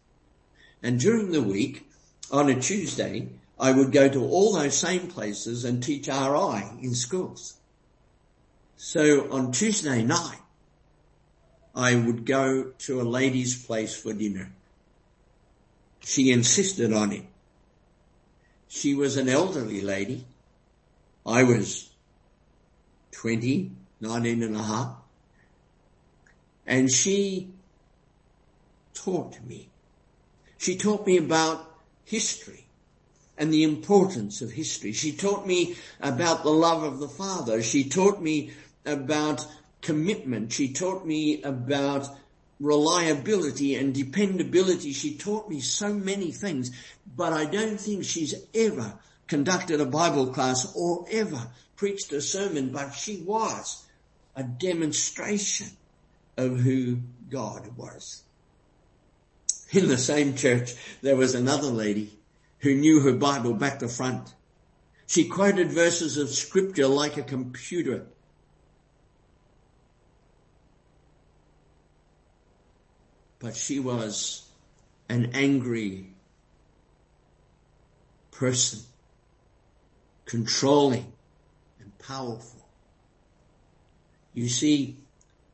And 0.83 0.99
during 0.99 1.33
the 1.33 1.43
week, 1.43 1.86
on 2.31 2.49
a 2.49 2.61
Tuesday, 2.61 3.29
I 3.59 3.73
would 3.73 3.93
go 3.93 4.09
to 4.09 4.25
all 4.25 4.53
those 4.53 4.77
same 4.77 5.09
places 5.09 5.65
and 5.65 5.83
teach 5.83 6.09
RI 6.09 6.63
in 6.83 6.95
schools. 6.95 7.55
So 8.77 9.31
on 9.33 9.53
Tuesday 9.53 10.03
night, 10.03 10.41
I 11.75 11.95
would 11.95 12.25
go 12.27 12.73
to 12.79 13.01
a 13.01 13.05
lady's 13.05 13.65
place 13.65 13.95
for 13.95 14.13
dinner. 14.13 14.51
She 16.01 16.31
insisted 16.31 16.93
on 16.93 17.13
it. 17.13 17.25
She 18.69 18.95
was 18.95 19.17
an 19.17 19.29
elderly 19.29 19.81
lady. 19.81 20.25
I 21.25 21.43
was 21.45 21.91
20, 23.13 23.73
19 24.01 24.43
and 24.43 24.57
a 24.57 24.63
half. 24.63 24.97
And 26.67 26.91
she 26.91 27.51
taught 28.93 29.39
me. 29.47 29.69
She 30.59 30.77
taught 30.77 31.07
me 31.07 31.17
about 31.17 31.76
history 32.07 32.65
and 33.37 33.53
the 33.53 33.65
importance 33.65 34.41
of 34.41 34.51
history. 34.53 34.93
She 34.93 35.13
taught 35.13 35.47
me 35.47 35.77
about 36.01 36.43
the 36.43 36.51
love 36.51 36.83
of 36.83 37.01
the 37.01 37.09
Father. 37.09 37.63
She 37.63 37.89
taught 37.89 38.23
me 38.23 38.53
about 38.87 39.47
commitment. 39.83 40.53
She 40.53 40.73
taught 40.73 41.05
me 41.05 41.43
about 41.43 42.09
reliability 42.59 43.75
and 43.75 43.95
dependability. 43.95 44.93
She 44.93 45.17
taught 45.17 45.51
me 45.51 45.61
so 45.61 45.93
many 45.93 46.33
things, 46.33 46.71
but 47.15 47.35
I 47.35 47.45
don't 47.45 47.79
think 47.79 48.05
she's 48.05 48.35
ever 48.55 48.95
conducted 49.27 49.81
a 49.81 49.87
Bible 49.87 50.29
class 50.29 50.75
or 50.75 51.05
ever 51.11 51.49
preached 51.75 52.13
a 52.13 52.23
sermon, 52.23 52.71
but 52.71 52.93
she 52.93 53.19
was 53.19 53.85
a 54.35 54.45
demonstration 54.45 55.69
of 56.37 56.61
who 56.61 56.99
God 57.29 57.77
was. 57.77 58.23
In 59.73 59.89
the 59.89 59.99
same 59.99 60.37
church, 60.37 60.75
there 61.03 61.17
was 61.17 61.35
another 61.35 61.69
lady 61.69 62.13
who 62.61 62.75
knew 62.75 63.01
her 63.01 63.13
Bible 63.13 63.55
back 63.55 63.81
to 63.81 63.89
front. 63.89 64.35
She 65.07 65.29
quoted 65.29 65.73
verses 65.73 66.17
of 66.17 66.29
scripture 66.29 66.87
like 66.87 67.17
a 67.17 67.23
computer. 67.23 68.07
But 73.39 73.55
she 73.55 73.79
was 73.79 74.49
an 75.09 75.31
angry 75.35 76.09
person, 78.31 78.81
controlling, 80.25 81.13
and 81.81 81.97
powerful. 81.99 82.67
You 84.35 84.49
see, 84.49 84.97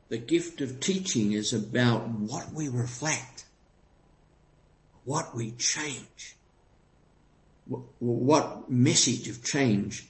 the 0.09 0.17
gift 0.17 0.61
of 0.61 0.79
teaching 0.79 1.31
is 1.31 1.53
about 1.53 2.09
what 2.09 2.51
we 2.53 2.67
reflect, 2.67 3.42
what 5.05 5.35
we 5.35 5.51
change, 5.51 6.35
what 7.99 8.69
message 8.69 9.27
of 9.27 9.43
change 9.43 10.07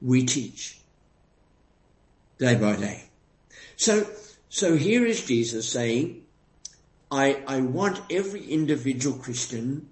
we 0.00 0.24
teach 0.24 0.78
day 2.38 2.54
by 2.56 2.76
day. 2.76 3.04
So, 3.76 4.06
so 4.48 4.76
here 4.76 5.04
is 5.04 5.24
Jesus 5.24 5.68
saying, 5.68 6.22
I, 7.10 7.42
I 7.46 7.60
want 7.60 8.00
every 8.10 8.44
individual 8.44 9.16
Christian 9.16 9.88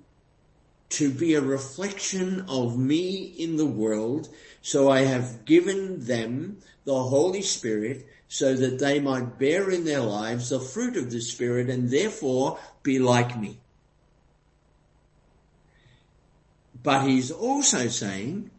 to 0.90 1.11
be 1.11 1.35
a 1.35 1.40
reflection 1.40 2.44
of 2.48 2.78
me 2.78 3.24
in 3.38 3.57
the 3.57 3.66
world. 3.66 4.28
So 4.61 4.90
I 4.90 5.02
have 5.02 5.44
given 5.44 6.05
them 6.05 6.59
the 6.85 7.02
Holy 7.02 7.42
Spirit 7.42 8.07
so 8.28 8.55
that 8.55 8.78
they 8.78 9.00
might 9.00 9.38
bear 9.38 9.70
in 9.70 9.85
their 9.85 10.00
lives 10.00 10.50
the 10.50 10.61
fruit 10.61 10.96
of 10.96 11.11
the 11.11 11.20
Spirit 11.20 11.70
and 11.70 11.90
therefore 11.90 12.59
be 12.83 12.98
like 12.98 13.38
me. 13.38 13.59
But 16.83 17.07
he's 17.07 17.31
also 17.31 17.88
saying, 17.88 18.51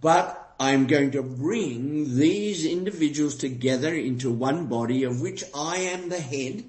but 0.00 0.54
I'm 0.58 0.86
going 0.86 1.12
to 1.12 1.22
bring 1.22 2.16
these 2.16 2.66
individuals 2.66 3.34
together 3.34 3.94
into 3.94 4.30
one 4.30 4.66
body 4.66 5.04
of 5.04 5.20
which 5.20 5.44
I 5.54 5.76
am 5.76 6.08
the 6.08 6.20
head 6.20 6.64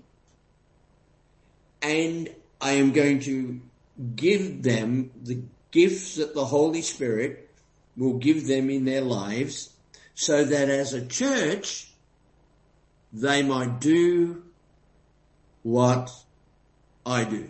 and 1.81 2.29
I 2.59 2.73
am 2.73 2.91
going 2.91 3.19
to 3.21 3.59
give 4.15 4.63
them 4.63 5.11
the 5.23 5.41
gifts 5.71 6.15
that 6.15 6.33
the 6.33 6.45
Holy 6.45 6.81
Spirit 6.81 7.49
will 7.97 8.17
give 8.17 8.47
them 8.47 8.69
in 8.69 8.85
their 8.85 9.01
lives 9.01 9.71
so 10.13 10.43
that 10.43 10.69
as 10.69 10.93
a 10.93 11.05
church, 11.05 11.89
they 13.11 13.41
might 13.41 13.79
do 13.79 14.43
what 15.63 16.11
I 17.05 17.23
do. 17.23 17.49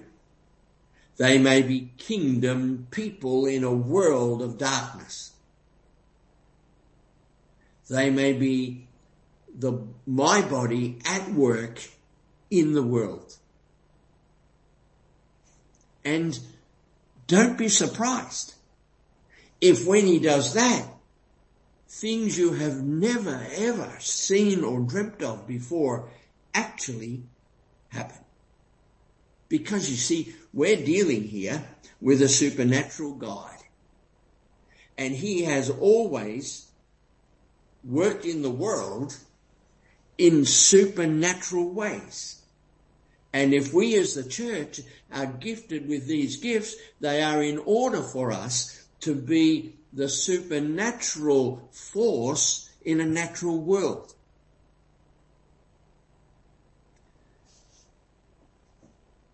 They 1.17 1.38
may 1.38 1.62
be 1.62 1.91
kingdom 1.97 2.88
people 2.91 3.45
in 3.45 3.63
a 3.63 3.74
world 3.74 4.41
of 4.41 4.58
darkness. 4.58 5.34
They 7.89 8.10
may 8.10 8.34
be 8.34 8.88
the, 9.54 9.86
my 10.08 10.41
body 10.41 11.00
at 11.06 11.32
work 11.32 11.82
in 12.50 12.74
the 12.74 12.84
world. 12.84 13.36
And 16.04 16.39
don't 17.28 17.58
be 17.58 17.69
surprised 17.69 18.56
if 19.60 19.86
when 19.86 20.06
he 20.06 20.19
does 20.19 20.54
that, 20.54 20.88
things 21.88 22.38
you 22.38 22.54
have 22.54 22.82
never 22.82 23.45
ever 23.56 23.93
seen 24.00 24.63
or 24.63 24.80
dreamt 24.80 25.21
of 25.21 25.47
before 25.47 26.10
actually 26.54 27.24
happen. 27.89 28.17
Because 29.50 29.89
you 29.89 29.97
see, 29.97 30.34
we're 30.54 30.78
dealing 30.78 31.24
here 31.24 31.64
with 32.02 32.22
a 32.22 32.28
supernatural 32.28 33.16
God. 33.16 33.56
And 34.98 35.16
he 35.16 35.44
has 35.44 35.70
always 35.70 36.68
worked 37.84 38.26
in 38.26 38.42
the 38.42 38.50
world 38.50 39.16
in 40.18 40.46
supernatural 40.46 41.70
ways. 41.70 42.42
And 43.34 43.54
if 43.54 43.74
we 43.74 43.96
as 43.96 44.14
the 44.14 44.28
church 44.28 44.82
are 45.12 45.26
gifted 45.26 45.88
with 45.88 46.06
these 46.06 46.38
gifts, 46.38 46.76
they 47.00 47.24
are 47.24 47.42
in 47.42 47.60
order 47.60 48.02
for 48.02 48.32
us 48.32 48.86
to 49.02 49.16
be 49.16 49.76
the 49.94 50.10
supernatural 50.10 51.70
force 51.72 52.70
in 52.84 53.00
a 53.00 53.06
natural 53.06 53.58
world. 53.58 54.14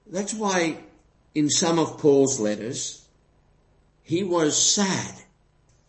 That's 0.09 0.33
why 0.33 0.77
in 1.37 1.51
some 1.51 1.77
of 1.77 1.99
Paul's 1.99 2.39
letters, 2.39 3.07
he 4.01 4.23
was 4.23 4.57
sad 4.57 5.13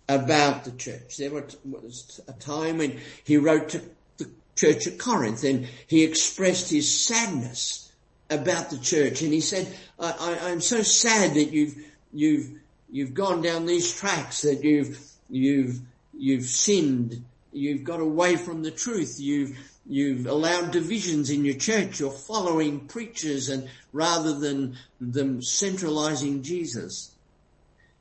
about 0.07 0.65
the 0.65 0.73
church. 0.73 1.17
There 1.17 1.31
was 1.31 2.21
a 2.29 2.35
time 2.35 2.77
when 2.77 3.01
he 3.25 3.39
wrote 3.39 3.71
to 3.71 3.81
the 4.19 4.29
church 4.57 4.87
at 4.87 4.99
Corinth 4.99 5.45
and 5.45 5.67
he 5.87 6.05
expressed 6.05 6.71
his 6.71 6.87
sadness 7.07 7.91
about 8.29 8.69
the 8.69 8.77
church. 8.77 9.23
And 9.23 9.33
he 9.33 9.41
said, 9.41 9.75
I, 9.99 10.39
I'm 10.43 10.61
so 10.61 10.83
sad 10.83 11.33
that 11.33 11.51
you've, 11.51 11.77
you've, 12.13 12.51
you've 12.91 13.15
gone 13.15 13.41
down 13.41 13.65
these 13.65 13.91
tracks, 13.99 14.43
that 14.43 14.63
you've, 14.63 15.01
you've, 15.31 15.81
you've 16.13 16.45
sinned, 16.45 17.25
you've 17.55 17.85
got 17.85 18.01
away 18.01 18.37
from 18.37 18.63
the 18.63 18.71
truth, 18.71 19.19
you've, 19.19 19.57
you've 19.89 20.27
allowed 20.27 20.71
divisions 20.71 21.31
in 21.31 21.45
your 21.45 21.57
church, 21.57 22.01
you're 22.01 22.11
following 22.11 22.87
preachers 22.87 23.49
and 23.49 23.69
rather 23.93 24.39
than 24.39 24.77
them 25.01 25.43
centralizing 25.43 26.43
Jesus. 26.43 27.13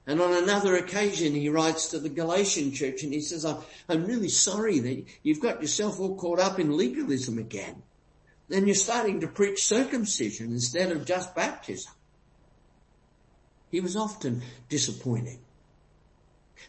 And 0.06 0.22
on 0.22 0.34
another 0.34 0.76
occasion, 0.76 1.34
he 1.34 1.50
writes 1.50 1.90
to 1.90 2.00
the 2.00 2.10
Galatian 2.10 2.72
church 2.72 3.04
and 3.04 3.12
he 3.12 3.22
says, 3.22 3.46
I'm 3.46 4.06
really 4.06 4.30
sorry 4.30 4.80
that 4.80 5.06
you've 5.24 5.42
got 5.42 5.62
yourself 5.62 6.00
all 6.00 6.16
caught 6.16 6.40
up 6.40 6.60
in 6.60 6.78
legalism 6.78 7.38
again 7.40 7.82
then 8.50 8.66
you're 8.66 8.76
starting 8.76 9.22
to 9.22 9.28
preach 9.28 9.66
circumcision 9.66 10.52
instead 10.52 10.92
of 10.92 11.06
just 11.06 11.36
baptism. 11.36 11.92
He 13.70 13.82
was 13.82 13.98
often 13.98 14.42
disappointed. 14.70 15.40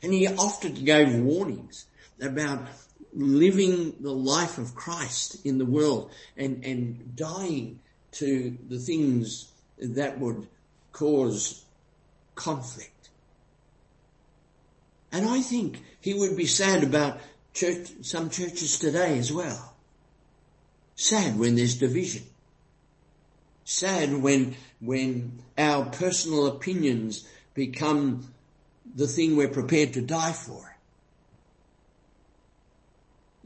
And 0.02 0.12
he 0.12 0.26
often 0.26 0.74
gave 0.74 1.14
warnings 1.14 1.86
about 2.20 2.66
living 3.18 3.96
the 4.00 4.12
life 4.12 4.58
of 4.58 4.76
Christ 4.76 5.44
in 5.44 5.58
the 5.58 5.66
world 5.66 6.12
and, 6.36 6.64
and 6.64 7.16
dying 7.16 7.80
to 8.12 8.56
the 8.68 8.78
things 8.78 9.50
that 9.78 10.18
would 10.20 10.46
cause 10.92 11.64
conflict. 12.36 13.10
And 15.10 15.28
I 15.28 15.40
think 15.40 15.82
he 16.00 16.14
would 16.14 16.36
be 16.36 16.46
sad 16.46 16.84
about 16.84 17.20
church, 17.54 17.88
some 18.02 18.30
churches 18.30 18.78
today 18.78 19.18
as 19.18 19.32
well. 19.32 19.74
Sad 20.94 21.38
when 21.38 21.56
there's 21.56 21.76
division. 21.76 22.22
Sad 23.64 24.22
when, 24.22 24.56
when 24.80 25.40
our 25.56 25.86
personal 25.86 26.46
opinions 26.46 27.26
become 27.54 28.32
the 28.94 29.06
thing 29.06 29.36
we're 29.36 29.48
prepared 29.48 29.94
to 29.94 30.02
die 30.02 30.32
for. 30.32 30.77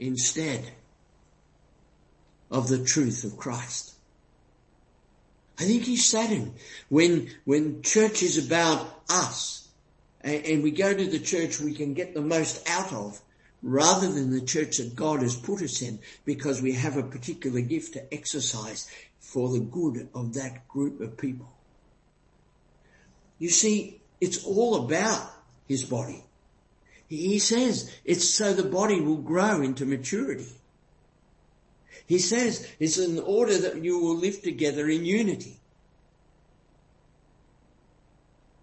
Instead 0.02 0.64
of 2.50 2.68
the 2.68 2.84
truth 2.84 3.24
of 3.24 3.36
Christ. 3.36 3.94
I 5.58 5.64
think 5.64 5.84
he's 5.84 6.04
saddened 6.04 6.54
when, 6.88 7.30
when 7.44 7.82
church 7.82 8.22
is 8.22 8.44
about 8.44 9.02
us 9.08 9.68
and, 10.20 10.44
and 10.44 10.62
we 10.62 10.72
go 10.72 10.92
to 10.92 11.06
the 11.06 11.18
church 11.18 11.60
we 11.60 11.72
can 11.72 11.94
get 11.94 12.14
the 12.14 12.20
most 12.20 12.68
out 12.68 12.92
of 12.92 13.20
rather 13.62 14.10
than 14.10 14.30
the 14.30 14.44
church 14.44 14.78
that 14.78 14.96
God 14.96 15.22
has 15.22 15.36
put 15.36 15.62
us 15.62 15.82
in 15.82 16.00
because 16.24 16.60
we 16.60 16.72
have 16.72 16.96
a 16.96 17.02
particular 17.02 17.60
gift 17.60 17.94
to 17.94 18.12
exercise 18.12 18.90
for 19.20 19.50
the 19.50 19.60
good 19.60 20.08
of 20.14 20.34
that 20.34 20.66
group 20.66 21.00
of 21.00 21.16
people. 21.16 21.48
You 23.38 23.50
see, 23.50 24.00
it's 24.20 24.44
all 24.44 24.84
about 24.84 25.30
his 25.68 25.84
body. 25.84 26.24
He 27.12 27.38
says 27.40 27.90
it's 28.06 28.26
so 28.26 28.54
the 28.54 28.62
body 28.62 29.02
will 29.02 29.18
grow 29.18 29.60
into 29.60 29.84
maturity. 29.84 30.48
He 32.06 32.18
says 32.18 32.66
it's 32.80 32.96
in 32.96 33.18
order 33.18 33.58
that 33.58 33.84
you 33.84 33.98
will 33.98 34.16
live 34.16 34.40
together 34.40 34.88
in 34.88 35.04
unity. 35.04 35.58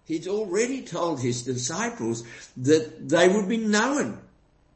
He's 0.06 0.28
already 0.28 0.82
told 0.82 1.22
his 1.22 1.43
disciples 1.43 2.24
that 2.58 3.08
they 3.08 3.28
would 3.28 3.47
be 3.47 3.58
known 3.58 4.20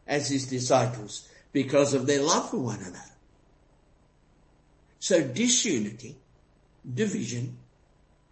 as 0.05 0.29
his 0.29 0.45
disciples 0.45 1.27
because 1.51 1.95
of 1.95 2.05
their 2.05 2.21
love 2.21 2.51
for 2.51 2.59
one 2.59 2.79
another. 2.79 2.99
So 4.99 5.23
disunity, 5.23 6.15
division, 6.93 7.57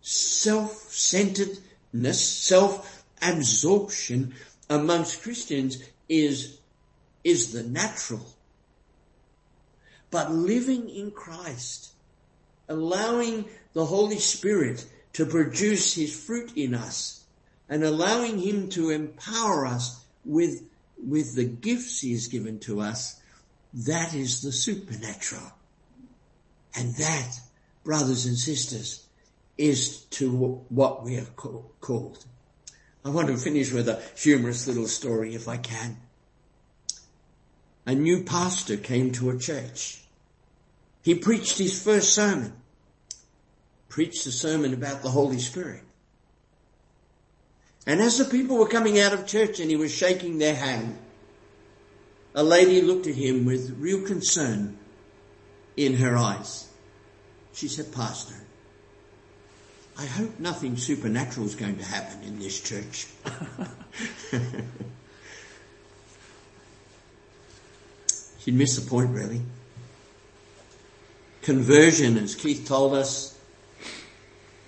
self-centeredness, 0.02 2.22
self-absorption 2.22 4.36
amongst 4.72 5.22
Christians 5.22 5.84
is, 6.08 6.60
is 7.24 7.52
the 7.52 7.64
natural. 7.64 8.26
But 10.10 10.32
living 10.32 10.90
in 10.90 11.12
Christ, 11.12 11.92
allowing 12.68 13.46
the 13.74 13.86
Holy 13.86 14.20
Spirit 14.20 14.86
to 15.14 15.26
produce 15.26 15.94
his 15.94 16.18
fruit 16.18 16.54
in 16.56 16.74
us 16.74 17.24
and 17.70 17.84
allowing 17.84 18.40
him 18.40 18.70
to 18.70 18.90
empower 18.90 19.66
us 19.66 20.04
with 20.26 20.64
with 21.04 21.36
the 21.36 21.46
gifts 21.46 22.02
he 22.02 22.12
has 22.12 22.28
given 22.28 22.60
to 22.60 22.80
us, 22.80 23.20
that 23.74 24.14
is 24.14 24.42
the 24.42 24.52
supernatural. 24.52 25.52
And 26.76 26.96
that, 26.96 27.40
brothers 27.84 28.28
and 28.28 28.38
sisters, 28.38 29.08
is 29.58 30.04
to 30.12 30.32
what 30.70 31.04
we 31.04 31.18
are 31.18 31.26
called. 31.80 32.24
I 33.04 33.10
want 33.10 33.28
to 33.28 33.38
finish 33.38 33.72
with 33.72 33.90
a 33.90 34.02
humorous 34.16 34.68
little 34.68 34.88
story 34.88 35.34
if 35.34 35.48
I 35.48 35.58
can. 35.58 35.98
A 37.86 37.96
new 37.96 38.24
pastor 38.24 38.78
came 38.78 39.12
to 39.14 39.32
a 39.32 39.38
church. 39.38 40.02
He 41.02 41.16
preached 41.16 41.58
his 41.58 41.82
first 41.82 42.14
sermon. 42.14 42.54
Preached 43.90 44.26
a 44.28 44.32
sermon 44.32 44.74
about 44.74 45.02
the 45.02 45.10
Holy 45.10 45.40
Spirit. 45.40 45.82
And 47.88 48.00
as 48.00 48.20
the 48.20 48.26
people 48.26 48.58
were 48.58 48.68
coming 48.68 49.00
out 49.00 49.14
of 49.14 49.26
church 49.26 49.60
and 49.60 49.70
he 49.70 49.76
was 49.76 49.92
shaking 49.92 50.38
their 50.38 50.56
hand, 50.56 50.98
a 52.36 52.44
lady 52.44 52.82
looked 52.82 53.08
at 53.08 53.16
him 53.16 53.46
with 53.46 53.76
real 53.80 54.06
concern 54.06 54.78
in 55.76 55.96
her 55.96 56.16
eyes. 56.16 56.70
She 57.54 57.68
said, 57.68 57.92
Pastor, 57.92 58.36
I 59.98 60.06
hope 60.06 60.40
nothing 60.40 60.78
supernatural 60.78 61.46
is 61.46 61.56
going 61.56 61.78
to 61.78 61.84
happen 61.86 62.24
in 62.24 62.40
this 62.40 62.60
church. 62.62 63.08
She'd 68.40 68.56
missed 68.56 68.84
the 68.84 68.90
point 68.90 69.12
really. 69.12 69.42
Conversion, 71.42 72.18
as 72.18 72.36
Keith 72.36 72.66
told 72.68 72.94
us 72.94 73.38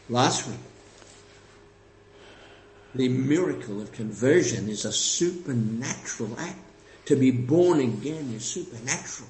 last 0.10 0.48
week, 0.48 0.60
the 2.96 3.10
miracle 3.10 3.82
of 3.82 3.92
conversion 3.92 4.70
is 4.70 4.86
a 4.86 4.92
supernatural 4.92 6.40
act. 6.40 6.60
To 7.08 7.16
be 7.16 7.32
born 7.32 7.80
again 7.80 8.32
is 8.34 8.46
supernatural. 8.46 9.30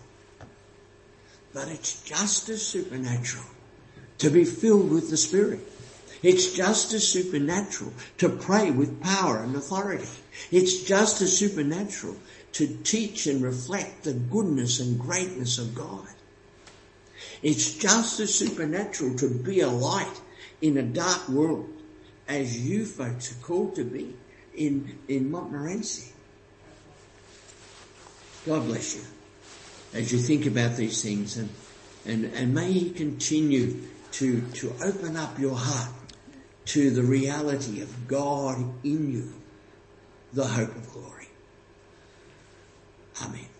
But 1.54 1.70
it's 1.70 2.04
just 2.04 2.50
as 2.50 2.62
supernatural 2.62 3.46
to 4.20 4.30
be 4.30 4.46
filled 4.46 4.91
with 4.91 5.10
the 5.10 5.18
Spirit. 5.18 5.60
It's 6.24 6.54
just 6.54 6.94
as 6.94 7.06
supernatural 7.06 7.92
to 8.20 8.30
pray 8.30 8.72
with 8.72 9.04
power 9.04 9.44
and 9.44 9.56
authority. 9.56 10.08
It's 10.52 10.84
just 10.84 11.22
as 11.22 11.38
supernatural 11.38 12.16
to 12.54 12.68
teach 12.84 13.28
and 13.28 13.44
reflect 13.44 14.04
the 14.04 14.14
goodness 14.14 14.80
and 14.80 14.98
greatness 14.98 15.60
of 15.60 15.76
God. 15.76 16.08
It's 17.42 17.76
just 17.76 18.22
as 18.22 18.34
supernatural 18.34 19.18
to 19.18 19.30
be 19.30 19.60
a 19.60 19.68
light 19.68 20.22
in 20.62 20.78
a 20.78 20.82
dark 20.82 21.28
world 21.28 21.70
as 22.28 22.58
you 22.58 22.86
folks 22.86 23.34
are 23.34 23.44
called 23.44 23.76
to 23.76 23.84
be 23.84 24.16
in, 24.56 24.98
in 25.10 25.30
Montmorency. 25.30 26.14
God 28.46 28.66
bless 28.66 28.96
you 28.96 29.02
as 29.94 30.12
you 30.12 30.20
think 30.20 30.46
about 30.46 30.78
these 30.78 31.02
things 31.04 31.38
and, 31.38 31.50
and, 32.06 32.26
and 32.34 32.54
may 32.54 32.72
He 32.72 32.92
continue 32.92 33.82
to, 34.14 34.42
to 34.42 34.74
open 34.82 35.18
up 35.18 35.38
your 35.38 35.56
heart 35.56 35.90
to 36.66 36.89
the 36.91 37.03
reality 37.03 37.82
of 37.82 38.07
God 38.07 38.57
in 38.84 39.11
you, 39.11 39.34
the 40.32 40.45
hope 40.45 40.76
of 40.76 40.91
glory. 40.91 41.28
Amen. 43.22 43.53